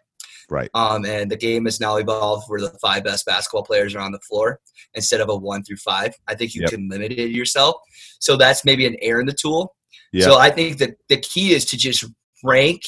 Right. 0.49 0.69
Um, 0.73 1.05
and 1.05 1.29
the 1.29 1.37
game 1.37 1.65
has 1.65 1.79
now 1.79 1.97
evolved 1.97 2.45
where 2.47 2.61
the 2.61 2.77
five 2.81 3.03
best 3.03 3.25
basketball 3.25 3.63
players 3.63 3.95
are 3.95 3.99
on 3.99 4.11
the 4.11 4.19
floor 4.19 4.59
instead 4.93 5.21
of 5.21 5.29
a 5.29 5.35
one 5.35 5.63
through 5.63 5.77
five. 5.77 6.13
I 6.27 6.35
think 6.35 6.55
you 6.55 6.61
Yep. 6.61 6.69
can 6.71 6.89
limit 6.89 7.11
it 7.11 7.31
yourself. 7.31 7.75
So 8.19 8.37
that's 8.37 8.65
maybe 8.65 8.85
an 8.85 8.95
error 9.01 9.19
in 9.19 9.25
the 9.25 9.33
tool. 9.33 9.75
Yeah. 10.13 10.25
So 10.25 10.37
I 10.37 10.49
think 10.49 10.77
that 10.77 10.95
the 11.09 11.17
key 11.17 11.53
is 11.53 11.65
to 11.65 11.77
just 11.77 12.05
rank 12.43 12.81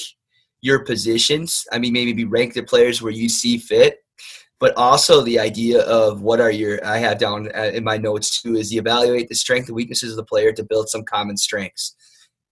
your 0.61 0.83
positions. 0.85 1.65
I 1.71 1.79
mean, 1.79 1.93
maybe 1.93 2.25
rank 2.25 2.53
the 2.53 2.63
players 2.63 3.01
where 3.01 3.11
you 3.11 3.29
see 3.29 3.57
fit, 3.57 3.97
but 4.59 4.75
also 4.75 5.21
the 5.21 5.39
idea 5.39 5.81
of 5.81 6.21
what 6.21 6.39
are 6.39 6.51
your, 6.51 6.83
I 6.85 6.97
have 6.97 7.19
down 7.19 7.49
uh, 7.55 7.71
in 7.73 7.83
my 7.83 7.97
notes 7.97 8.41
too, 8.41 8.55
is 8.55 8.73
you 8.73 8.79
evaluate 8.79 9.29
the 9.29 9.35
strength 9.35 9.67
and 9.67 9.75
weaknesses 9.75 10.11
of 10.11 10.17
the 10.17 10.23
player 10.23 10.51
to 10.53 10.63
build 10.63 10.89
some 10.89 11.03
common 11.03 11.37
strengths. 11.37 11.95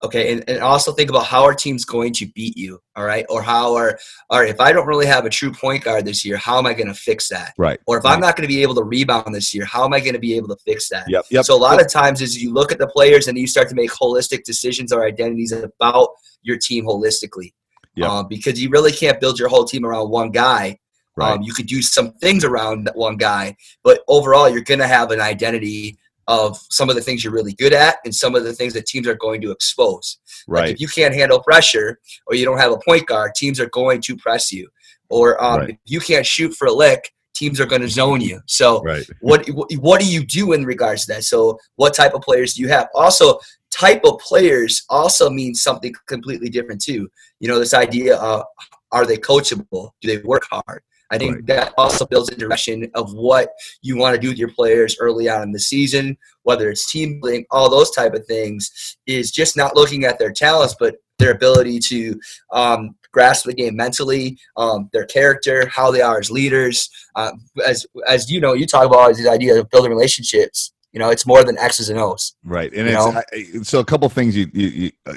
Okay, 0.04 0.34
and, 0.34 0.44
and 0.48 0.60
also 0.60 0.92
think 0.92 1.10
about 1.10 1.26
how 1.26 1.44
our 1.44 1.56
team's 1.56 1.86
going 1.86 2.14
to 2.14 2.28
beat 2.36 2.56
you, 2.58 2.80
all 2.96 3.06
right? 3.06 3.26
Or 3.30 3.42
how 3.42 3.76
are, 3.76 3.98
all 4.30 4.40
right, 4.40 4.50
if 4.50 4.60
I 4.60 4.72
don't 4.72 4.86
really 4.86 5.06
have 5.06 5.26
a 5.26 5.30
true 5.30 5.52
point 5.52 5.84
guard 5.84 6.06
this 6.06 6.24
year, 6.24 6.38
how 6.38 6.60
am 6.60 6.68
I 6.68 6.74
going 6.74 6.88
to 6.88 6.94
fix 6.94 7.30
that? 7.30 7.54
Right. 7.58 7.80
Or 7.88 7.98
if 7.98 8.06
I'm 8.06 8.20
not 8.20 8.36
going 8.36 8.48
to 8.48 8.54
be 8.54 8.62
able 8.62 8.76
to 8.76 8.84
rebound 8.84 9.34
this 9.34 9.54
year, 9.54 9.66
how 9.66 9.86
am 9.86 9.94
I 9.94 10.02
going 10.02 10.14
to 10.14 10.20
be 10.20 10.36
able 10.36 10.50
to 10.50 10.58
fix 10.58 10.90
that? 10.90 11.06
Yep. 11.08 11.26
Yep. 11.32 11.46
So 11.46 11.56
a 11.56 11.58
lot 11.58 11.82
of 11.82 11.90
times 11.90 12.22
is 12.22 12.42
you 12.42 12.54
look 12.54 12.72
at 12.72 12.78
the 12.78 12.88
players 12.88 13.28
and 13.28 13.38
you 13.38 13.48
start 13.48 13.70
to 13.70 13.76
make 13.76 13.90
holistic 13.90 14.44
decisions 14.44 14.92
or 14.92 15.06
identities 15.06 15.54
about 15.54 16.10
your 16.44 16.58
team 16.58 16.86
holistically. 16.86 17.54
Yep. 17.96 18.10
Um, 18.10 18.28
because 18.28 18.62
you 18.62 18.70
really 18.70 18.92
can't 18.92 19.20
build 19.22 19.40
your 19.40 19.48
whole 19.48 19.64
team 19.64 19.86
around 19.86 20.10
one 20.10 20.30
guy. 20.30 20.78
Right. 21.16 21.32
Um, 21.32 21.42
you 21.42 21.54
could 21.54 21.68
do 21.68 21.82
some 21.82 22.12
things 22.16 22.44
around 22.44 22.84
that 22.84 22.98
one 22.98 23.16
guy, 23.16 23.56
but 23.84 24.02
overall 24.10 24.50
you're 24.50 24.60
going 24.62 24.82
to 24.82 24.88
have 24.88 25.12
an 25.12 25.22
identity 25.22 25.98
of 26.28 26.58
some 26.70 26.90
of 26.90 26.96
the 26.96 27.02
things 27.02 27.24
you're 27.24 27.34
really 27.34 27.54
good 27.54 27.74
at 27.74 27.98
and 28.04 28.14
some 28.14 28.36
of 28.36 28.44
the 28.44 28.54
things 28.54 28.74
that 28.74 28.86
teams 28.86 29.08
are 29.08 29.16
going 29.16 29.42
to 29.42 29.52
expose. 29.52 30.18
Like 30.48 30.62
right. 30.62 30.72
if 30.72 30.80
you 30.80 30.88
can't 30.88 31.14
handle 31.14 31.40
pressure 31.40 32.00
or 32.28 32.36
you 32.36 32.46
don't 32.46 32.58
have 32.58 32.72
a 32.72 32.78
point 32.78 33.08
guard, 33.08 33.34
teams 33.36 33.60
are 33.60 33.70
going 33.70 34.02
to 34.02 34.16
press 34.18 34.52
you. 34.52 34.70
Or 35.10 35.42
um, 35.44 35.60
Right. 35.60 35.70
if 35.70 35.78
you 35.86 36.00
can't 36.00 36.26
shoot 36.26 36.54
for 36.54 36.68
a 36.68 36.74
lick, 36.74 37.12
teams 37.36 37.60
are 37.60 37.66
going 37.66 37.82
to 37.82 37.90
zone 37.90 38.22
you. 38.22 38.40
So 38.48 38.82
right. 38.82 39.06
what 39.22 39.48
what 39.80 40.02
do 40.02 40.08
you 40.08 40.26
do 40.26 40.54
in 40.54 40.66
regards 40.66 41.06
to 41.06 41.14
that? 41.14 41.24
So 41.26 41.60
what 41.76 41.94
type 41.94 42.14
of 42.14 42.22
players 42.22 42.56
do 42.56 42.62
you 42.62 42.70
have? 42.70 42.88
Also, 42.96 43.40
type 43.72 44.02
of 44.06 44.20
players 44.20 44.84
also 44.90 45.30
means 45.30 45.62
something 45.62 45.94
completely 46.08 46.50
different 46.50 46.82
too. 46.82 47.10
You 47.40 47.48
know, 47.50 47.60
this 47.60 47.74
idea 47.74 48.16
of 48.18 48.46
are 48.92 49.06
they 49.06 49.18
coachable? 49.18 49.92
Do 50.02 50.08
they 50.08 50.18
work 50.24 50.48
hard? 50.50 50.82
I 51.12 51.18
think 51.18 51.36
Right. 51.36 51.46
that 51.48 51.74
also 51.78 52.06
builds 52.06 52.30
a 52.30 52.36
direction 52.36 52.90
of 52.96 53.14
what 53.14 53.50
you 53.82 53.98
want 53.98 54.16
to 54.16 54.22
do 54.22 54.30
with 54.30 54.38
your 54.38 54.52
players 54.52 54.98
early 55.00 55.30
on 55.30 55.44
in 55.44 55.52
the 55.52 55.60
season, 55.60 56.18
whether 56.44 56.70
it's 56.70 56.92
team 56.92 57.20
building, 57.22 57.46
all 57.52 57.70
those 57.70 57.92
type 57.92 58.14
of 58.14 58.26
things, 58.26 58.98
is 59.06 59.32
just 59.32 59.56
not 59.56 59.76
looking 59.76 60.06
at 60.06 60.20
their 60.20 60.32
talents, 60.32 60.76
but 60.80 60.96
their 61.20 61.32
ability 61.32 61.80
to 61.80 62.20
um, 62.52 62.96
grasp 63.12 63.46
the 63.46 63.54
game 63.54 63.76
mentally, 63.76 64.38
um, 64.58 64.90
their 64.92 65.06
character, 65.06 65.68
how 65.68 65.90
they 65.92 66.02
are 66.02 66.20
as 66.20 66.30
leaders. 66.30 66.90
Um, 67.16 67.40
as 67.66 67.86
as 68.08 68.30
you 68.30 68.42
know, 68.42 68.54
you 68.54 68.66
talk 68.66 68.86
about 68.86 69.16
this 69.16 69.28
idea 69.28 69.60
of 69.60 69.70
building 69.70 69.92
relationships. 69.92 70.74
You 70.92 71.00
know, 71.00 71.10
it's 71.10 71.26
more 71.26 71.44
than 71.44 71.58
X's 71.58 71.90
and 71.90 72.00
O's. 72.00 72.36
Right, 72.44 72.72
and 72.74 72.88
it's? 72.88 73.06
I, 73.06 73.64
so 73.64 73.80
a 73.80 73.86
couple 73.86 74.08
things 74.08 74.36
you, 74.36 74.50
you, 74.54 74.68
you 74.68 74.92
uh, 75.06 75.14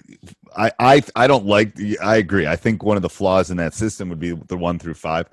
I, 0.57 0.73
I 0.79 1.03
I 1.15 1.27
don't 1.27 1.47
like. 1.47 1.73
I 2.03 2.17
agree. 2.17 2.47
I 2.47 2.57
think 2.57 2.83
one 2.83 2.97
of 2.97 3.03
the 3.03 3.09
flaws 3.09 3.51
in 3.51 3.57
that 3.59 3.75
system 3.75 4.09
would 4.09 4.19
be 4.21 4.33
the 4.33 4.57
one 4.57 4.79
through 4.79 4.95
five. 4.95 5.29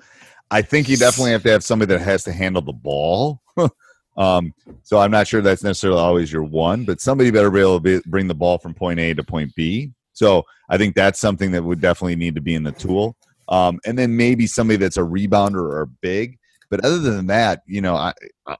I 0.50 0.62
think 0.62 0.88
you 0.88 0.96
definitely 0.96 1.32
have 1.32 1.42
to 1.42 1.50
have 1.50 1.64
somebody 1.64 1.94
that 1.94 2.02
has 2.02 2.24
to 2.24 2.32
handle 2.32 2.62
the 2.62 2.72
ball. 2.72 3.40
um, 4.16 4.54
so 4.82 4.98
I'm 4.98 5.10
not 5.10 5.26
sure 5.26 5.40
that's 5.40 5.64
necessarily 5.64 6.00
always 6.00 6.32
your 6.32 6.44
one, 6.44 6.84
but 6.84 7.00
somebody 7.00 7.30
better 7.30 7.50
be 7.50 7.60
able 7.60 7.80
to 7.80 7.80
be, 7.80 8.00
bring 8.06 8.28
the 8.28 8.34
ball 8.34 8.58
from 8.58 8.74
point 8.74 9.00
A 9.00 9.14
to 9.14 9.24
point 9.24 9.54
B. 9.54 9.92
So 10.12 10.44
I 10.68 10.78
think 10.78 10.94
that's 10.94 11.20
something 11.20 11.50
that 11.52 11.64
would 11.64 11.80
definitely 11.80 12.16
need 12.16 12.34
to 12.36 12.40
be 12.40 12.54
in 12.54 12.62
the 12.62 12.72
tool. 12.72 13.16
Um, 13.48 13.78
and 13.84 13.98
then 13.98 14.16
maybe 14.16 14.46
somebody 14.46 14.76
that's 14.76 14.96
a 14.96 15.00
rebounder 15.00 15.60
or 15.60 15.86
big. 16.00 16.38
But 16.70 16.84
other 16.84 16.98
than 16.98 17.26
that, 17.28 17.62
you 17.66 17.80
know, 17.80 17.94
I 17.94 18.12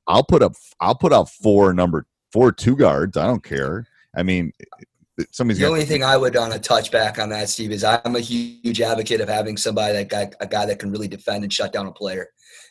I'll 0.06 0.22
put 0.22 0.42
up 0.42 0.52
I'll 0.80 0.94
put 0.94 1.12
out 1.12 1.28
four 1.28 1.72
number 1.72 2.06
four 2.32 2.52
two 2.52 2.76
guards. 2.76 3.16
I 3.16 3.26
don't 3.26 3.42
care. 3.42 3.84
I 4.14 4.22
mean, 4.22 4.52
somebody's 5.32 5.58
The 5.58 5.64
got 5.66 5.72
only 5.72 5.84
thing 5.84 6.04
I 6.04 6.16
would 6.16 6.34
want 6.34 6.52
to 6.52 6.58
touch 6.58 6.90
back 6.90 7.18
on 7.18 7.28
that, 7.30 7.48
Steve, 7.48 7.72
is 7.72 7.84
I'm 7.84 8.16
a 8.16 8.20
huge 8.20 8.80
advocate 8.80 9.20
of 9.20 9.28
having 9.28 9.56
somebody 9.56 9.92
that 9.94 10.08
guy, 10.08 10.30
a 10.40 10.46
guy 10.46 10.66
that 10.66 10.78
can 10.78 10.90
really 10.90 11.08
defend 11.08 11.44
and 11.44 11.52
shut 11.52 11.72
down 11.72 11.86
a 11.86 11.92
player. 11.92 12.28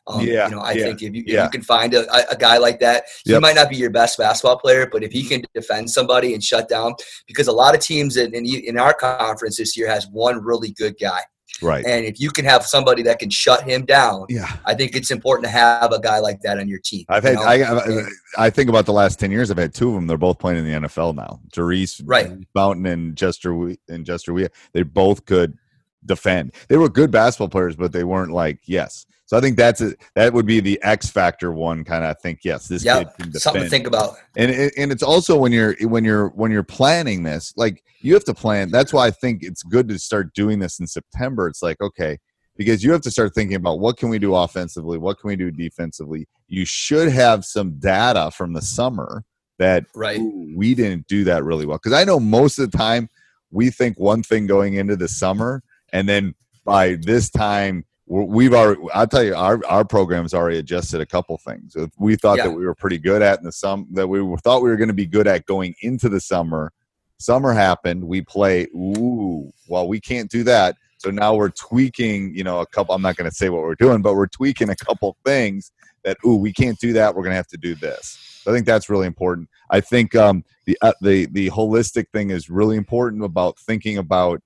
Um, 0.07 0.21
Yeah, 0.21 0.47
you 0.47 0.55
know, 0.55 0.61
I 0.61 0.73
yeah, 0.73 0.83
think 0.85 1.01
if 1.01 1.15
you, 1.15 1.23
if 1.25 1.33
yeah. 1.33 1.43
you 1.45 1.49
can 1.49 1.63
find 1.63 1.93
a, 1.95 2.01
a- 2.15 2.33
a 2.33 2.37
guy 2.37 2.57
like 2.57 2.79
that, 2.81 3.05
he 3.23 3.31
Yep. 3.31 3.41
might 3.41 3.55
not 3.55 3.69
be 3.69 3.75
your 3.75 3.89
best 3.89 4.17
basketball 4.19 4.59
player, 4.59 4.87
but 4.91 5.03
if 5.03 5.11
he 5.11 5.27
can 5.27 5.43
defend 5.55 5.89
somebody 5.89 6.33
and 6.35 6.43
shut 6.43 6.69
down, 6.69 6.93
because 7.27 7.47
a 7.47 7.51
lot 7.51 7.73
of 7.73 7.81
teams 7.81 8.15
in, 8.17 8.33
in, 8.35 8.45
in 8.45 8.77
our 8.77 8.93
conference 8.93 9.57
this 9.57 9.75
year 9.75 9.89
has 9.89 10.07
one 10.11 10.43
really 10.43 10.71
good 10.73 10.95
guy. 11.01 11.21
Right. 11.61 11.85
And 11.85 12.05
if 12.05 12.19
you 12.19 12.29
can 12.31 12.45
have 12.45 12.65
somebody 12.65 13.01
that 13.03 13.19
can 13.19 13.29
shut 13.29 13.63
him 13.63 13.85
down, 13.85 14.25
Yeah, 14.29 14.55
I 14.65 14.73
think 14.73 14.95
it's 14.95 15.11
important 15.11 15.45
to 15.45 15.51
have 15.51 15.91
a 15.91 15.99
guy 15.99 16.19
like 16.19 16.41
that 16.41 16.59
on 16.59 16.67
your 16.67 16.79
team. 16.79 17.05
I've 17.09 17.23
you 17.23 17.29
had. 17.29 17.59
know? 17.59 18.07
I, 18.37 18.45
I 18.45 18.49
think 18.49 18.69
about 18.69 18.85
the 18.85 18.93
last 18.93 19.19
ten 19.19 19.31
years. 19.31 19.51
I've 19.51 19.57
had 19.57 19.73
two 19.73 19.89
of 19.89 19.95
them. 19.95 20.07
They're 20.07 20.17
both 20.17 20.39
playing 20.39 20.59
in 20.59 20.65
the 20.81 20.87
NFL 20.87 21.15
now. 21.15 21.39
Jerice 21.51 22.01
Right. 22.05 22.31
Mountain 22.53 22.85
and 22.85 23.15
Jester 23.15 23.53
and 23.87 24.05
Jester 24.05 24.33
We. 24.33 24.47
They 24.73 24.83
both 24.83 25.25
could 25.25 25.57
defend. 26.05 26.53
They 26.69 26.77
were 26.77 26.89
good 26.89 27.11
basketball 27.11 27.49
players, 27.49 27.75
but 27.75 27.91
they 27.91 28.03
weren't 28.03 28.31
like 28.31 28.59
yes. 28.65 29.05
So 29.27 29.35
I 29.37 29.41
think 29.41 29.57
that's 29.57 29.81
a, 29.81 29.93
that 30.13 30.33
would 30.33 30.45
be 30.45 30.59
the 30.59 30.79
X 30.83 31.09
factor 31.09 31.51
one 31.51 31.83
kind 31.83 32.03
of 32.03 32.19
think. 32.21 32.41
Yes, 32.43 32.67
this 32.67 32.85
yeah, 32.85 32.99
kid 32.99 33.07
can 33.07 33.25
defend. 33.31 33.41
something 33.41 33.63
to 33.63 33.69
think 33.69 33.87
about. 33.87 34.15
and 34.37 34.51
and 34.77 34.91
it's 34.91 35.01
also 35.03 35.37
when 35.37 35.51
you're 35.51 35.75
when 35.81 36.03
you're 36.05 36.29
when 36.29 36.51
you're 36.51 36.63
planning 36.63 37.23
this 37.23 37.53
like 37.57 37.83
you 38.01 38.13
have 38.13 38.23
to 38.25 38.33
plan 38.35 38.69
that's 38.69 38.93
why 38.93 39.07
i 39.07 39.11
think 39.11 39.41
it's 39.41 39.63
good 39.63 39.87
to 39.89 39.97
start 39.97 40.33
doing 40.35 40.59
this 40.59 40.79
in 40.79 40.85
september 40.85 41.47
it's 41.47 41.63
like 41.63 41.79
okay 41.81 42.17
because 42.55 42.83
you 42.83 42.91
have 42.91 43.01
to 43.01 43.09
start 43.09 43.33
thinking 43.33 43.55
about 43.55 43.79
what 43.79 43.97
can 43.97 44.09
we 44.09 44.19
do 44.19 44.35
offensively 44.35 44.97
what 44.99 45.17
can 45.19 45.27
we 45.29 45.35
do 45.35 45.49
defensively 45.49 46.27
you 46.47 46.65
should 46.65 47.09
have 47.09 47.43
some 47.45 47.79
data 47.79 48.29
from 48.31 48.53
the 48.53 48.61
summer 48.61 49.23
that 49.57 49.85
Right. 49.95 50.19
We 50.55 50.75
didn't 50.75 51.07
do 51.07 51.23
that 51.23 51.43
really 51.43 51.65
well 51.65 51.77
because 51.81 51.93
i 51.93 52.03
know 52.03 52.19
most 52.19 52.59
of 52.59 52.69
the 52.69 52.77
time 52.77 53.09
we 53.49 53.69
think 53.71 53.97
one 53.99 54.21
thing 54.21 54.45
going 54.45 54.75
into 54.75 54.95
the 54.95 55.07
summer 55.07 55.63
and 55.93 56.07
then 56.07 56.35
by 56.63 56.95
this 57.01 57.29
time 57.31 57.75
we're- 57.75 57.85
we've 58.07 58.53
already. 58.53 58.81
I'll 58.93 59.07
tell 59.07 59.23
you, 59.23 59.35
our 59.35 59.59
our 59.65 59.85
program's 59.85 60.33
already 60.33 60.57
adjusted 60.59 61.01
a 61.01 61.05
couple 61.05 61.37
things. 61.37 61.75
We 61.97 62.15
thought 62.15 62.37
Yeah. 62.37 62.45
that 62.47 62.53
we 62.53 62.65
were 62.65 62.75
pretty 62.75 62.97
good 62.97 63.21
at 63.21 63.39
in 63.39 63.45
the 63.45 63.51
sum 63.51 63.87
that 63.93 64.07
we 64.07 64.19
thought 64.43 64.61
we 64.61 64.69
were 64.69 64.77
going 64.77 64.89
to 64.89 64.93
be 64.93 65.05
good 65.05 65.27
at 65.27 65.45
going 65.45 65.75
into 65.81 66.09
the 66.09 66.19
summer. 66.19 66.71
Summer 67.17 67.53
happened. 67.53 68.03
We 68.03 68.21
play. 68.21 68.67
Ooh, 68.75 69.51
well, 69.67 69.87
we 69.87 69.99
can't 69.99 70.29
do 70.29 70.43
that. 70.43 70.75
So 70.97 71.11
now 71.11 71.35
we're 71.35 71.49
tweaking. 71.49 72.35
You 72.35 72.43
know, 72.43 72.59
a 72.59 72.65
couple. 72.65 72.93
I'm 72.93 73.01
not 73.01 73.15
going 73.15 73.29
to 73.29 73.35
say 73.35 73.49
what 73.49 73.61
we're 73.61 73.75
doing, 73.75 74.01
but 74.01 74.15
we're 74.15 74.27
tweaking 74.27 74.69
a 74.69 74.75
couple 74.75 75.17
things 75.25 75.71
that. 76.03 76.17
Ooh, 76.25 76.35
we 76.35 76.53
can't 76.53 76.77
do 76.79 76.93
that. 76.93 77.15
We're 77.15 77.23
going 77.23 77.31
to 77.31 77.37
have 77.37 77.47
to 77.47 77.57
do 77.57 77.75
this. 77.75 78.17
So 78.43 78.51
I 78.51 78.53
think 78.53 78.67
that's 78.67 78.89
really 78.89 79.07
important. 79.07 79.49
I 79.71 79.81
think 79.81 80.13
um, 80.15 80.43
the 80.65 80.77
uh, 80.81 80.93
the 81.01 81.25
the 81.27 81.49
holistic 81.49 82.09
thing 82.13 82.29
is 82.29 82.49
really 82.49 82.77
important 82.77 83.23
about 83.23 83.57
thinking 83.57 83.97
about 83.97 84.41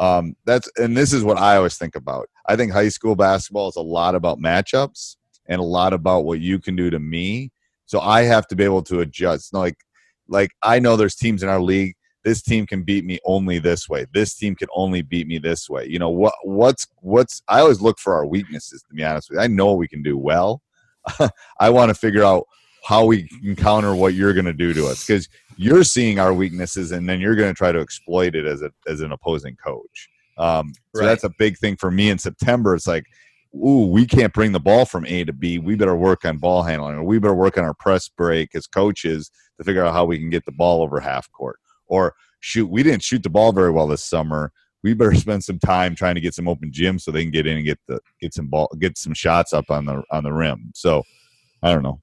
um, 0.00 0.34
that's 0.46 0.68
and 0.78 0.96
this 0.96 1.12
is 1.12 1.22
what 1.22 1.38
I 1.38 1.56
always 1.56 1.76
think 1.76 1.94
about. 1.94 2.28
I 2.48 2.56
think 2.56 2.72
high 2.72 2.88
school 2.88 3.14
basketball 3.14 3.68
is 3.68 3.76
a 3.76 3.82
lot 3.82 4.14
about 4.14 4.40
matchups 4.40 5.16
and 5.46 5.60
a 5.60 5.64
lot 5.64 5.92
about 5.92 6.24
what 6.24 6.40
you 6.40 6.58
can 6.58 6.74
do 6.74 6.88
to 6.88 6.98
me. 6.98 7.52
So 7.84 8.00
I 8.00 8.22
have 8.22 8.48
to 8.48 8.56
be 8.56 8.64
able 8.64 8.82
to 8.84 9.00
adjust. 9.00 9.52
Like 9.52 9.76
like 10.26 10.50
I 10.62 10.78
know 10.78 10.96
there's 10.96 11.14
teams 11.14 11.42
in 11.42 11.50
our 11.50 11.60
league. 11.60 11.94
This 12.24 12.42
team 12.42 12.66
can 12.66 12.82
beat 12.82 13.04
me 13.04 13.18
only 13.26 13.58
this 13.58 13.88
way. 13.88 14.06
This 14.12 14.34
team 14.34 14.54
can 14.54 14.68
only 14.74 15.02
beat 15.02 15.26
me 15.26 15.38
this 15.38 15.68
way. 15.68 15.86
You 15.86 15.98
know 15.98 16.10
what? 16.10 16.34
What's 16.44 16.86
what's? 17.02 17.42
I 17.48 17.60
always 17.60 17.82
look 17.82 17.98
for 17.98 18.14
our 18.14 18.26
weaknesses. 18.26 18.82
To 18.88 18.94
be 18.94 19.04
honest 19.04 19.28
with 19.28 19.36
you, 19.36 19.44
I 19.44 19.48
know 19.48 19.74
we 19.74 19.88
can 19.88 20.02
do 20.02 20.16
well. 20.16 20.62
I 21.60 21.68
want 21.68 21.90
to 21.90 21.94
figure 21.94 22.24
out 22.24 22.46
how 22.84 23.04
we 23.04 23.28
can 23.28 23.54
counter 23.56 23.94
what 23.94 24.14
you're 24.14 24.32
going 24.32 24.44
to 24.46 24.52
do 24.52 24.72
to 24.72 24.86
us 24.86 25.06
because 25.06 25.28
you're 25.56 25.84
seeing 25.84 26.18
our 26.18 26.32
weaknesses 26.32 26.92
and 26.92 27.08
then 27.08 27.20
you're 27.20 27.34
going 27.36 27.50
to 27.50 27.56
try 27.56 27.70
to 27.72 27.80
exploit 27.80 28.34
it 28.34 28.46
as 28.46 28.62
a 28.62 28.70
as 28.88 29.00
an 29.00 29.12
opposing 29.12 29.56
coach. 29.56 30.08
Um, 30.38 30.72
so 30.94 31.02
Right. 31.02 31.06
that's 31.08 31.24
a 31.24 31.30
big 31.38 31.58
thing 31.58 31.76
for 31.76 31.90
me 31.90 32.08
in 32.08 32.18
September. 32.18 32.74
It's 32.74 32.86
like, 32.86 33.04
ooh, 33.54 33.86
we 33.86 34.06
can't 34.06 34.32
bring 34.32 34.52
the 34.52 34.60
ball 34.60 34.86
from 34.86 35.04
A 35.06 35.24
to 35.24 35.32
B. 35.32 35.58
We 35.58 35.74
better 35.74 35.96
work 35.96 36.24
on 36.24 36.38
ball 36.38 36.62
handling, 36.62 36.96
or 36.96 37.04
we 37.04 37.18
better 37.18 37.34
work 37.34 37.58
on 37.58 37.64
our 37.64 37.74
press 37.74 38.08
break 38.08 38.54
as 38.54 38.66
coaches 38.66 39.30
to 39.58 39.64
figure 39.64 39.84
out 39.84 39.92
how 39.92 40.06
we 40.06 40.18
can 40.18 40.30
get 40.30 40.46
the 40.46 40.52
ball 40.52 40.82
over 40.82 40.98
half 41.00 41.30
court. 41.32 41.58
Or 41.86 42.14
shoot, 42.40 42.70
we 42.70 42.82
didn't 42.82 43.02
shoot 43.02 43.22
the 43.22 43.28
ball 43.28 43.52
very 43.52 43.70
well 43.70 43.86
this 43.86 44.02
summer. 44.04 44.52
We 44.82 44.94
better 44.94 45.14
spend 45.26 45.44
some 45.44 45.58
time 45.58 45.94
trying 45.94 46.14
to 46.14 46.20
get 46.22 46.34
some 46.34 46.48
open 46.48 46.70
gyms 46.70 47.02
so 47.02 47.10
they 47.10 47.22
can 47.22 47.30
get 47.32 47.46
in 47.46 47.58
and 47.58 47.66
get 47.66 47.78
the 47.86 48.00
get 48.20 48.32
some 48.32 48.46
ball 48.48 48.70
get 48.78 48.96
some 48.96 49.12
shots 49.12 49.52
up 49.52 49.70
on 49.70 49.84
the 49.84 50.02
on 50.10 50.24
the 50.24 50.32
rim. 50.32 50.70
So 50.74 51.02
I 51.62 51.72
don't 51.74 51.82
know. 51.82 52.00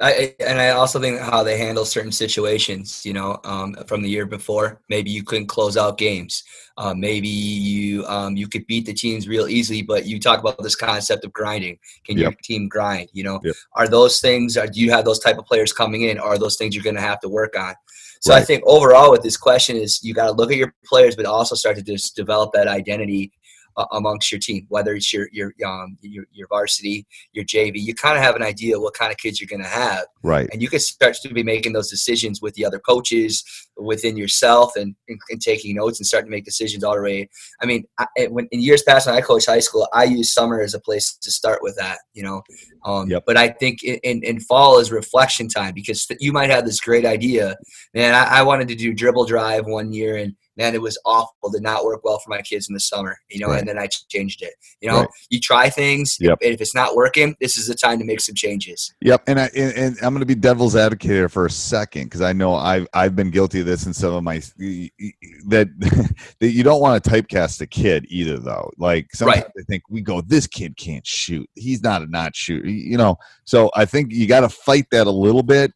I, 0.00 0.34
and 0.40 0.60
I 0.60 0.70
also 0.70 1.00
think 1.00 1.20
how 1.20 1.42
they 1.42 1.56
handle 1.56 1.84
certain 1.84 2.12
situations, 2.12 3.04
you 3.06 3.12
know, 3.12 3.38
um, 3.44 3.74
from 3.86 4.02
the 4.02 4.08
year 4.08 4.26
before. 4.26 4.80
Maybe 4.88 5.10
you 5.10 5.22
couldn't 5.22 5.46
close 5.46 5.76
out 5.76 5.98
games. 5.98 6.42
Uh, 6.76 6.94
maybe 6.94 7.28
you 7.28 8.04
um, 8.06 8.36
you 8.36 8.48
could 8.48 8.66
beat 8.66 8.86
the 8.86 8.94
teams 8.94 9.28
real 9.28 9.46
easily, 9.46 9.82
but 9.82 10.06
you 10.06 10.18
talk 10.18 10.40
about 10.40 10.62
this 10.62 10.74
concept 10.74 11.24
of 11.24 11.32
grinding. 11.32 11.78
Can 12.04 12.18
your 12.18 12.32
team 12.42 12.68
grind? 12.68 13.10
You 13.12 13.24
know, 13.24 13.40
Yep. 13.44 13.54
are 13.74 13.88
those 13.88 14.20
things? 14.20 14.56
Are, 14.56 14.66
do 14.66 14.80
you 14.80 14.90
have 14.90 15.04
those 15.04 15.18
type 15.18 15.38
of 15.38 15.46
players 15.46 15.72
coming 15.72 16.02
in? 16.02 16.18
Are 16.18 16.38
those 16.38 16.56
things 16.56 16.74
you're 16.74 16.84
going 16.84 16.96
to 16.96 17.02
have 17.02 17.20
to 17.20 17.28
work 17.28 17.56
on? 17.58 17.74
So 18.20 18.32
I 18.32 18.40
think 18.40 18.62
overall 18.64 19.10
with 19.10 19.22
this 19.22 19.36
question 19.36 19.76
is 19.76 20.02
you 20.04 20.14
got 20.14 20.26
to 20.26 20.32
look 20.32 20.52
at 20.52 20.56
your 20.56 20.72
players, 20.84 21.16
but 21.16 21.26
also 21.26 21.56
start 21.56 21.76
to 21.76 21.82
just 21.82 22.14
develop 22.14 22.52
that 22.52 22.68
identity 22.68 23.32
uh, 23.76 23.86
amongst 23.92 24.30
your 24.32 24.38
team, 24.38 24.66
whether 24.68 24.94
it's 24.94 25.12
your 25.12 25.28
your 25.32 25.52
um, 25.66 25.96
your, 26.02 26.24
your 26.32 26.48
varsity, 26.48 27.06
your 27.32 27.44
JV. 27.44 27.74
You 27.76 27.94
kind 27.94 28.16
of 28.16 28.22
have 28.22 28.36
an 28.36 28.42
idea 28.42 28.78
what 28.78 28.94
kind 28.94 29.10
of 29.10 29.18
kids 29.18 29.40
you're 29.40 29.48
going 29.48 29.62
to 29.62 29.68
have 29.68 30.04
Right. 30.22 30.48
and 30.52 30.62
you 30.62 30.68
can 30.68 30.78
start 30.78 31.16
to 31.22 31.34
be 31.34 31.42
making 31.42 31.72
those 31.72 31.90
decisions 31.90 32.40
with 32.40 32.54
the 32.54 32.64
other 32.64 32.78
coaches 32.78 33.44
within 33.76 34.16
yourself 34.16 34.76
and, 34.76 34.94
and, 35.08 35.18
and 35.30 35.40
taking 35.40 35.74
notes 35.74 35.98
and 35.98 36.06
starting 36.06 36.26
to 36.30 36.30
make 36.30 36.44
decisions 36.44 36.84
already 36.84 37.28
i 37.60 37.66
mean 37.66 37.84
I, 37.98 38.06
when 38.30 38.46
in 38.52 38.60
years 38.60 38.82
past 38.82 39.06
when 39.06 39.16
i 39.16 39.20
coached 39.20 39.46
high 39.46 39.58
school 39.60 39.88
i 39.92 40.04
used 40.04 40.32
summer 40.32 40.60
as 40.60 40.74
a 40.74 40.80
place 40.80 41.16
to 41.16 41.30
start 41.30 41.60
with 41.62 41.76
that 41.76 41.98
you 42.12 42.22
know 42.22 42.42
um, 42.84 43.10
Yep. 43.10 43.24
but 43.26 43.36
i 43.36 43.48
think 43.48 43.82
in, 43.82 43.96
in, 44.04 44.22
in 44.22 44.40
fall 44.40 44.78
is 44.78 44.92
reflection 44.92 45.48
time 45.48 45.74
because 45.74 46.06
you 46.20 46.32
might 46.32 46.50
have 46.50 46.64
this 46.64 46.80
great 46.80 47.04
idea 47.04 47.56
man 47.94 48.14
I, 48.14 48.38
I 48.38 48.42
wanted 48.42 48.68
to 48.68 48.74
do 48.76 48.92
dribble 48.94 49.26
drive 49.26 49.66
one 49.66 49.92
year 49.92 50.16
and 50.16 50.34
man 50.56 50.74
it 50.74 50.80
was 50.82 50.98
awful 51.04 51.50
did 51.50 51.62
not 51.62 51.84
work 51.84 52.02
well 52.04 52.18
for 52.18 52.30
my 52.30 52.42
kids 52.42 52.68
in 52.68 52.74
the 52.74 52.80
summer 52.80 53.16
you 53.30 53.38
know 53.40 53.48
Right. 53.48 53.60
and 53.60 53.68
then 53.68 53.78
i 53.78 53.86
changed 54.08 54.42
it 54.42 54.54
you 54.80 54.88
know 54.88 55.00
Right. 55.00 55.08
you 55.30 55.40
try 55.40 55.68
things 55.70 56.16
Yep. 56.20 56.38
and 56.42 56.54
if 56.54 56.60
it's 56.60 56.74
not 56.74 56.94
working 56.94 57.34
this 57.40 57.56
is 57.56 57.66
the 57.68 57.74
time 57.74 57.98
to 57.98 58.04
make 58.04 58.20
some 58.20 58.34
changes 58.34 58.92
Yep, 59.00 59.22
and 59.26 59.40
I 59.40 59.50
and, 59.56 59.72
and 59.76 59.96
I'm 60.02 60.12
going 60.14 60.20
to 60.20 60.26
be 60.26 60.34
devil's 60.34 60.76
advocate 60.76 61.10
here 61.10 61.28
for 61.28 61.46
a 61.46 61.50
second 61.50 62.04
because 62.04 62.20
I 62.20 62.32
know 62.32 62.54
I've 62.54 62.86
I've 62.94 63.16
been 63.16 63.30
guilty 63.30 63.60
of 63.60 63.66
this 63.66 63.86
in 63.86 63.92
some 63.92 64.12
of 64.14 64.22
my 64.22 64.40
that 65.48 65.68
that 66.40 66.50
you 66.50 66.62
don't 66.62 66.80
want 66.80 67.02
to 67.02 67.10
typecast 67.10 67.60
a 67.60 67.66
kid 67.66 68.06
either 68.08 68.38
though. 68.38 68.70
Like 68.78 69.08
sometimes 69.14 69.42
Right. 69.42 69.50
they 69.56 69.62
think 69.64 69.82
we 69.88 70.00
go, 70.00 70.20
this 70.20 70.46
kid 70.46 70.76
can't 70.76 71.06
shoot. 71.06 71.48
He's 71.54 71.82
not 71.82 72.02
a 72.02 72.06
not 72.06 72.34
shooter, 72.36 72.68
you 72.68 72.96
know. 72.96 73.16
So 73.44 73.70
I 73.74 73.84
think 73.84 74.12
you 74.12 74.26
got 74.26 74.40
to 74.40 74.48
fight 74.48 74.86
that 74.92 75.06
a 75.06 75.10
little 75.10 75.42
bit. 75.42 75.72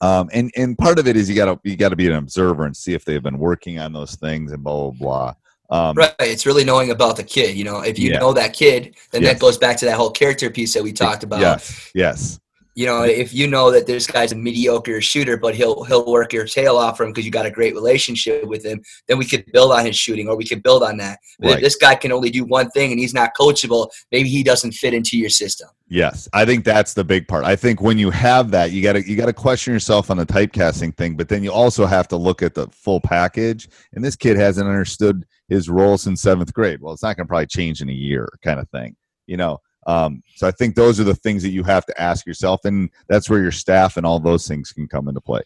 Um, 0.00 0.28
and 0.32 0.50
and 0.56 0.76
part 0.76 0.98
of 0.98 1.06
it 1.06 1.16
is 1.16 1.28
you 1.28 1.34
got 1.36 1.46
to 1.46 1.60
you 1.68 1.76
got 1.76 1.90
to 1.90 1.96
be 1.96 2.06
an 2.08 2.14
observer 2.14 2.66
and 2.66 2.76
see 2.76 2.94
if 2.94 3.04
they've 3.04 3.22
been 3.22 3.38
working 3.38 3.78
on 3.78 3.92
those 3.92 4.16
things 4.16 4.52
and 4.52 4.62
blah 4.62 4.90
blah 4.90 5.34
blah. 5.70 5.88
Um, 5.90 5.96
Right. 5.96 6.14
It's 6.20 6.44
really 6.46 6.64
knowing 6.64 6.90
about 6.90 7.16
the 7.16 7.24
kid. 7.24 7.56
You 7.56 7.64
know, 7.64 7.80
if 7.80 7.98
you 7.98 8.10
Yeah. 8.10 8.18
know 8.18 8.32
that 8.34 8.52
kid, 8.52 8.94
then 9.12 9.22
Yes. 9.22 9.34
that 9.34 9.40
goes 9.40 9.56
back 9.56 9.76
to 9.78 9.86
that 9.86 9.96
whole 9.96 10.10
character 10.10 10.50
piece 10.50 10.74
that 10.74 10.82
we 10.82 10.92
talked 10.92 11.22
about. 11.22 11.40
Yes, 11.40 11.90
yes, 11.94 12.38
You 12.74 12.86
know, 12.86 13.02
if 13.04 13.32
you 13.32 13.46
know 13.46 13.70
that 13.70 13.86
this 13.86 14.06
guy's 14.06 14.32
a 14.32 14.36
mediocre 14.36 15.00
shooter, 15.00 15.36
but 15.36 15.54
he'll 15.54 15.84
he'll 15.84 16.10
work 16.10 16.32
your 16.32 16.44
tail 16.44 16.76
off 16.76 16.96
for 16.96 17.04
him 17.04 17.10
because 17.10 17.24
you 17.24 17.30
got 17.30 17.46
a 17.46 17.50
great 17.50 17.74
relationship 17.74 18.44
with 18.46 18.64
him, 18.64 18.82
then 19.06 19.16
we 19.16 19.24
could 19.24 19.44
build 19.52 19.70
on 19.72 19.86
his 19.86 19.96
shooting, 19.96 20.28
or 20.28 20.36
we 20.36 20.44
could 20.44 20.62
build 20.62 20.82
on 20.82 20.96
that. 20.96 21.18
But 21.38 21.52
if 21.52 21.60
this 21.60 21.76
guy 21.76 21.94
can 21.94 22.10
only 22.10 22.30
do 22.30 22.44
one 22.44 22.70
thing 22.70 22.90
and 22.90 22.98
he's 22.98 23.14
not 23.14 23.30
coachable, 23.38 23.90
maybe 24.10 24.28
he 24.28 24.42
doesn't 24.42 24.72
fit 24.72 24.92
into 24.92 25.16
your 25.16 25.30
system. 25.30 25.68
Yes, 25.88 26.28
I 26.32 26.44
think 26.44 26.64
that's 26.64 26.94
the 26.94 27.04
big 27.04 27.28
part. 27.28 27.44
I 27.44 27.54
think 27.54 27.80
when 27.80 27.98
you 27.98 28.10
have 28.10 28.50
that, 28.50 28.72
you 28.72 28.82
got 28.82 28.94
to 28.94 29.08
you 29.08 29.16
got 29.16 29.26
to 29.26 29.32
question 29.32 29.72
yourself 29.72 30.10
on 30.10 30.16
the 30.16 30.26
typecasting 30.26 30.96
thing, 30.96 31.16
but 31.16 31.28
then 31.28 31.44
you 31.44 31.52
also 31.52 31.86
have 31.86 32.08
to 32.08 32.16
look 32.16 32.42
at 32.42 32.54
the 32.54 32.66
full 32.68 33.00
package. 33.00 33.68
And 33.92 34.04
this 34.04 34.16
kid 34.16 34.36
hasn't 34.36 34.66
understood 34.66 35.24
his 35.48 35.68
role 35.68 35.96
since 35.96 36.22
seventh 36.22 36.52
grade. 36.52 36.80
Well, 36.80 36.92
it's 36.92 37.02
not 37.02 37.16
going 37.16 37.26
to 37.26 37.28
probably 37.28 37.46
change 37.46 37.82
in 37.82 37.88
a 37.88 37.92
year, 37.92 38.28
kind 38.42 38.58
of 38.58 38.68
thing, 38.70 38.96
you 39.26 39.36
know. 39.36 39.60
Um, 39.86 40.22
so 40.34 40.46
I 40.46 40.50
think 40.50 40.74
those 40.74 40.98
are 40.98 41.04
the 41.04 41.14
things 41.14 41.42
that 41.42 41.50
you 41.50 41.62
have 41.64 41.84
to 41.86 42.00
ask 42.00 42.26
yourself, 42.26 42.64
and 42.64 42.90
that's 43.08 43.28
where 43.28 43.40
your 43.40 43.52
staff 43.52 43.96
and 43.96 44.06
all 44.06 44.18
those 44.18 44.46
things 44.46 44.72
can 44.72 44.88
come 44.88 45.08
into 45.08 45.20
play. 45.20 45.42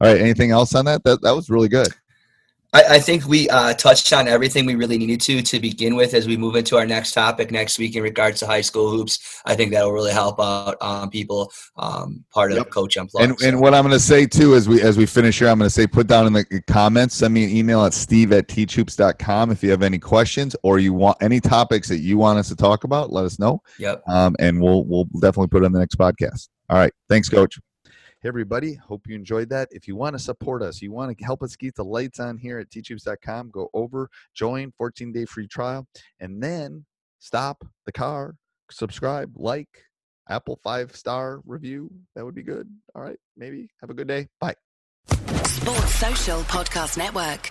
All 0.00 0.12
right, 0.12 0.20
anything 0.20 0.50
else 0.50 0.74
on 0.74 0.84
that? 0.86 1.04
That 1.04 1.22
that 1.22 1.34
was 1.34 1.50
really 1.50 1.68
good. 1.68 1.88
I, 2.72 2.84
I 2.96 2.98
think 3.00 3.26
we 3.26 3.48
uh, 3.50 3.74
touched 3.74 4.12
on 4.12 4.28
everything 4.28 4.64
we 4.66 4.74
really 4.74 4.98
needed 4.98 5.20
to 5.22 5.42
to 5.42 5.60
begin 5.60 5.94
with 5.94 6.14
as 6.14 6.26
we 6.26 6.36
move 6.36 6.56
into 6.56 6.76
our 6.76 6.86
next 6.86 7.12
topic 7.12 7.50
next 7.50 7.78
week 7.78 7.96
in 7.96 8.02
regards 8.02 8.40
to 8.40 8.46
high 8.46 8.60
school 8.62 8.90
hoops. 8.90 9.40
I 9.44 9.54
think 9.54 9.72
that 9.72 9.84
will 9.84 9.92
really 9.92 10.12
help 10.12 10.40
out 10.40 10.76
um, 10.80 11.10
people 11.10 11.52
um, 11.76 12.24
part 12.32 12.50
of 12.52 12.58
Yep. 12.58 12.70
Coach 12.70 12.96
Unplugged. 12.96 13.42
And, 13.42 13.42
and 13.42 13.60
what 13.60 13.74
I'm 13.74 13.82
going 13.82 13.92
to 13.92 14.00
say 14.00 14.26
too 14.26 14.54
as 14.54 14.68
we 14.68 14.80
as 14.80 14.96
we 14.96 15.06
finish 15.06 15.38
here, 15.38 15.48
I'm 15.48 15.58
going 15.58 15.66
to 15.68 15.74
say 15.74 15.86
put 15.86 16.06
down 16.06 16.26
in 16.26 16.32
the 16.32 16.62
comments, 16.66 17.16
send 17.16 17.34
me 17.34 17.44
an 17.44 17.50
email 17.50 17.84
at 17.84 17.94
steve 17.94 18.32
at 18.32 18.48
teachhoops.com 18.48 19.50
if 19.50 19.62
you 19.62 19.70
have 19.70 19.82
any 19.82 19.98
questions 19.98 20.56
or 20.62 20.78
you 20.78 20.92
want 20.94 21.18
any 21.20 21.40
topics 21.40 21.88
that 21.88 21.98
you 21.98 22.16
want 22.18 22.38
us 22.38 22.48
to 22.48 22.56
talk 22.56 22.84
about. 22.84 23.12
Let 23.12 23.24
us 23.24 23.38
know, 23.38 23.62
Yep. 23.78 24.02
um, 24.08 24.36
and 24.38 24.60
we'll 24.60 24.84
we'll 24.84 25.04
definitely 25.20 25.48
put 25.48 25.62
it 25.62 25.66
on 25.66 25.72
the 25.72 25.78
next 25.78 25.96
podcast. 25.96 26.48
All 26.70 26.78
right, 26.78 26.92
thanks, 27.08 27.28
Coach. 27.28 27.58
Hey 28.22 28.28
everybody, 28.28 28.74
hope 28.74 29.08
you 29.08 29.16
enjoyed 29.16 29.48
that. 29.48 29.66
If 29.72 29.88
you 29.88 29.96
want 29.96 30.14
to 30.14 30.18
support 30.20 30.62
us, 30.62 30.80
you 30.80 30.92
want 30.92 31.18
to 31.18 31.24
help 31.24 31.42
us 31.42 31.56
keep 31.56 31.74
the 31.74 31.84
lights 31.84 32.20
on 32.20 32.38
here 32.38 32.60
at 32.60 32.70
teachhoops.com, 32.70 33.50
go 33.50 33.68
over, 33.74 34.08
join, 34.32 34.70
14 34.78 35.10
day 35.10 35.24
free 35.24 35.48
trial, 35.48 35.88
and 36.20 36.40
then 36.40 36.84
stop 37.18 37.66
the 37.84 37.90
car, 37.90 38.36
subscribe, 38.70 39.32
like, 39.34 39.66
Apple 40.28 40.60
five 40.62 40.94
star 40.94 41.40
review. 41.46 41.90
That 42.14 42.24
would 42.24 42.36
be 42.36 42.44
good. 42.44 42.68
All 42.94 43.02
right, 43.02 43.18
maybe. 43.36 43.70
Have 43.80 43.90
a 43.90 43.94
good 43.94 44.06
day. 44.06 44.28
Bye. 44.38 44.54
Sports 45.08 45.94
Social 45.96 46.42
Podcast 46.42 46.96
Network. 46.96 47.50